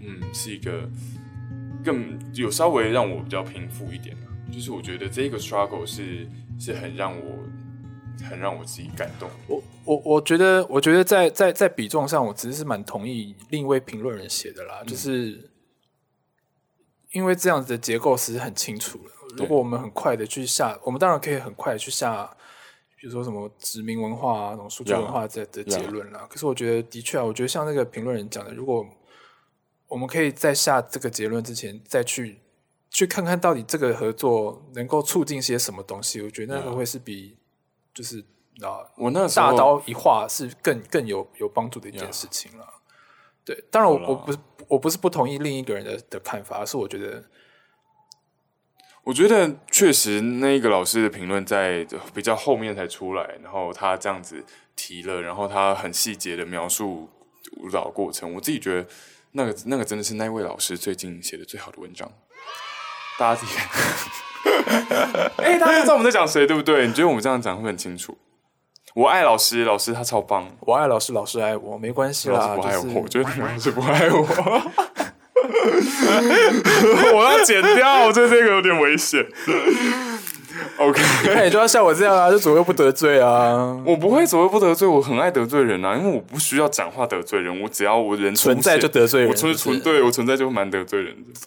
[0.00, 0.88] 嗯是一个
[1.84, 4.16] 更有稍微让我比较平复一点，
[4.52, 6.26] 就是我觉得这个 struggle 是。
[6.60, 7.38] 是很让我
[8.28, 9.30] 很让我自己感动。
[9.46, 15.48] 我我我觉得，我觉得在在在比重上，我其实是蛮同意另一位评论人写的啦，嗯、就是
[17.12, 19.12] 因为这样子的结构其实很清楚了。
[19.36, 22.28] 如果我们很快的去下，我们当然可以很快的去下，
[22.98, 26.24] 比如说什么殖民文化啊，那种输出文化这的结论啦。
[26.24, 26.28] Yeah.
[26.28, 28.84] 可是我觉得，的确啊，我觉得像那个评论人讲的，如果
[29.86, 32.40] 我们可以在下这个结论之前，再去。
[32.90, 36.22] 去看看到底这个合作能够促进些什么东西？
[36.22, 37.36] 我觉得那个会是比
[37.92, 38.18] 就是
[38.62, 42.66] 啊，我那大刀一划是更更有有帮助的一件事情了。
[43.44, 44.38] 对，当然我我不是
[44.68, 47.22] 我不是不同意另一个人的的看法，而是我觉得，
[49.08, 54.44] 我觉得确实那一个老师的评论在比较后面才出来，然后他这样子
[54.76, 57.08] 提了，然后他很细节的描述
[57.56, 58.86] 舞蹈过程，我自己觉得
[59.32, 62.06] 那个那个真的是那位老师最近写的最好的文章。
[63.18, 63.66] 大家自己看，
[65.38, 66.86] 哎、欸，大家知道我们在讲谁，对不对？
[66.86, 68.18] 你觉得我们这样讲会很清楚？
[68.94, 70.46] 我爱老师，老师他超棒。
[70.60, 72.54] 我爱老师，老师爱我，没关系啦。
[72.56, 74.26] 老师不爱我，就是、我觉得你们老师不爱我。
[77.14, 79.26] 我要剪掉，我觉得这个有点危险。
[80.76, 83.76] OK，那你就要像我这样啊，就左右不得罪啊。
[83.84, 91.40] 我不会左右不得罪，我很爱得罪人啊，因为我不需要讲话得罪人，我只要我人存在就得罪人，我存存对我存在就蛮得罪人的。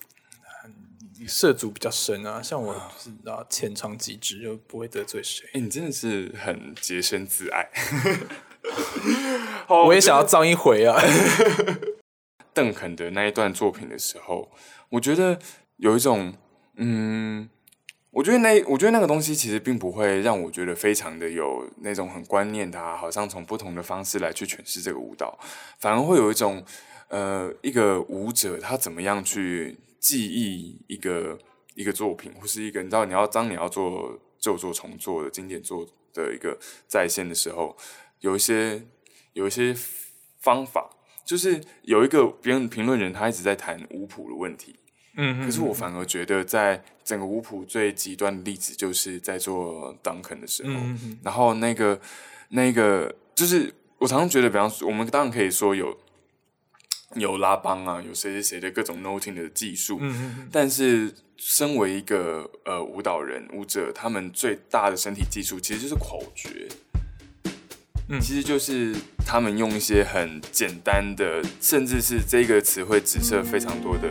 [1.27, 5.45] 涉足比较深啊，像我是啊，浅尝即止，就不会得罪谁。
[5.47, 7.69] 哎、欸，你真的是很洁身自爱。
[9.67, 11.01] 我也想要脏一回啊。
[12.53, 14.51] 邓肯的那一段作品的时候，
[14.89, 15.39] 我觉得
[15.77, 16.33] 有一种，
[16.75, 17.49] 嗯，
[18.09, 25.39] 我觉得那，我觉得那个东西其实并不会让我觉得非常的有那种很观念，他好像从不同的方式来去诠释这个舞蹈，
[25.79, 26.63] 反而会有一种，
[27.09, 29.77] 呃，一个舞者他怎么样去。
[30.01, 31.37] 记忆一个
[31.75, 37.77] 一个作品，或是一个你知道你要当你要做旧作重做的经典作的一个再现的时候，
[38.21, 38.81] 有一些
[39.33, 39.75] 有一些
[40.39, 40.89] 方法，
[41.31, 44.75] 就是有一个别人评论人他一直在谈舞谱的问题，
[45.15, 52.01] 嗯，可是我反而觉得，在整个舞谱最极端的例子，就是在做 Duncan 的时候，嗯、然后那个
[52.49, 55.97] 那个就是我常常觉得，比方说，我们当然可以说有
[57.15, 66.67] 有拉邦啊，有谁谁谁的各种 noting 的技术，嗯、但是身为一个呃舞蹈人舞者，他们最大的身体技术其实就是口诀。
[68.19, 68.95] 其实就是
[69.25, 74.09] 他们用一些很简单的，甚至是这个词汇指涉非常多的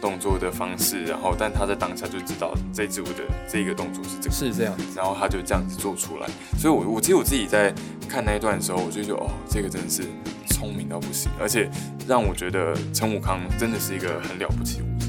[0.00, 6.28] 动作的方式，然后但他在当下就知道这支舞的这个动作是这个，是这样，然后他就这样子做出来。
[6.58, 7.74] 所以我，我我其实我自己在
[8.08, 10.02] 看那一段的时候，我就觉得哦，这个真的是
[10.48, 11.68] 聪明到不行，而且
[12.06, 15.06] 让我觉得陈武康真的是一个很了不起的舞者。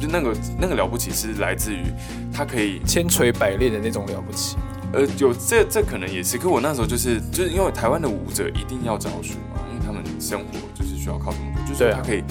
[0.00, 1.84] 就那个那个了不起是来自于
[2.32, 4.56] 他可以千锤百炼的那种了不起。
[4.92, 12.22] 呃，有这这可能也是，可我那时候就是就是因为台湾的舞者一定要找书嘛，因为他们生活就是需要靠这么多，就是他可以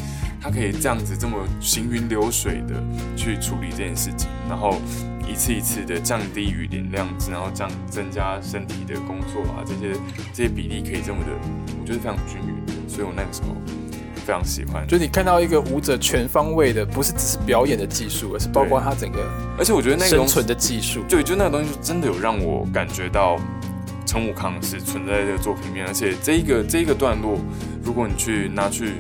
[0.42, 2.82] 他可以这样子这么行云流水的
[3.16, 4.80] 去处理这件事情，然后
[5.28, 10.00] 一次一次的降低雨点量，然后这样增加身体的工作啊，这些
[10.34, 11.32] 这些比例可以这么的，
[11.80, 13.56] 我觉得非常均匀的，所以我那个时候。
[14.26, 19.20] 非常喜欢，就你看到一个舞者全方位的，不是只是表演的技术，而是包括他整个，
[19.56, 23.38] 而且我觉得那个生存的技术，对，就那个东西真的有让我感觉到
[24.04, 27.38] 陈武康是存在在这个作品里面，而且这一个这一个段落，
[27.84, 28.94] 如果你去拿去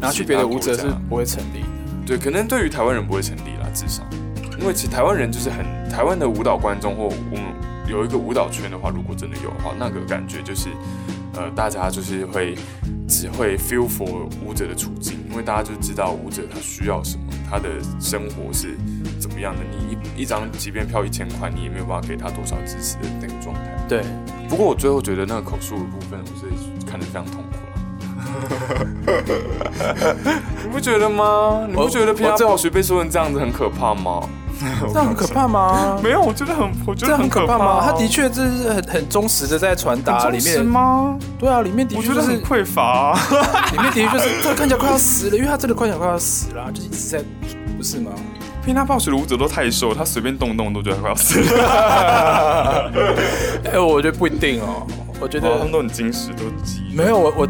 [0.00, 4.04] 拿去别的舞者是不会成立的，对，可能对于台湾人不会成立啦，至少，
[4.60, 7.42] 因为其实台湾人就是很台湾的舞蹈观众或我们
[7.88, 10.68] 有一个舞蹈圈的话，如果真的有的话，那个感觉就是
[11.34, 12.54] 呃，大家就是会。
[13.08, 18.76] 只会 feel for 舞者的处境，因为大家就知道舞者他需要什么，他的生活是
[19.18, 19.62] 怎么样的。
[19.70, 23.60] 你一一张即便票一千块，你也没有办法给他多少支持的那个状态。
[23.88, 24.02] 对。
[24.48, 26.46] 不过我最后觉得那个口述的部分，我是
[26.86, 27.48] 看得非常痛苦
[30.64, 31.64] 你不觉得吗？
[31.68, 34.28] 你不觉得 Pina Bausch 被说成这样子很可怕吗？
[34.92, 35.98] 这样很可怕吗？
[36.02, 37.80] 没有，我觉得很，我觉得很可怕吗？
[37.84, 40.42] 他的确这是很很忠实的在传达里面。
[40.42, 41.16] 是吗？
[41.38, 43.14] 对啊，里面的确就是很匮乏。
[43.72, 47.22] 里面的确就是这看起来快要死了，因为他真的看起来快要死了，就是一直在，
[47.76, 48.10] 不是吗
[48.66, 52.90] ？Pina Bausch 的舞者都太瘦，他随便动动都觉得快要死了。
[53.72, 54.86] 哎，我觉得不一定哦，
[55.20, 56.82] 我觉得他们都很精实，都肌。
[56.94, 57.48] 没有，我我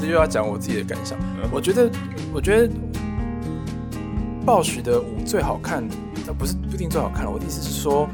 [0.00, 1.18] 这又要讲我自己的感想。
[1.52, 1.90] 我觉得，
[2.32, 2.68] 我觉得
[4.46, 5.86] Bausch 的舞最好看。
[6.32, 8.08] 不是不一定最好看了，我的意思是说，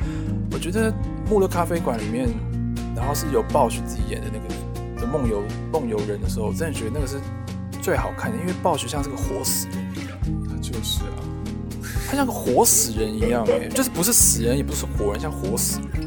[0.52, 0.90] 我觉得
[1.28, 2.28] 《穆勒咖啡馆》里面，
[2.94, 5.42] 然后是由鲍许自己演的那个的梦游
[5.72, 7.16] 梦游人的时候，我真的觉得那个是
[7.82, 11.18] 最好看的，因为鲍许像是个活死人一样，他就是啊，
[12.08, 16.05] 他像个活死人一样，哎，就是不是死人，也不是活人，像活死人。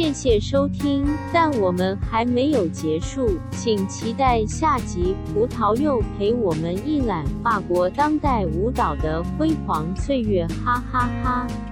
[0.00, 5.16] 谢谢收听，但我们还没有结束，请期待下集。
[5.34, 11.67] 葡萄柚陪我们一览法国当代舞蹈的辉煌岁月，哈哈哈哈。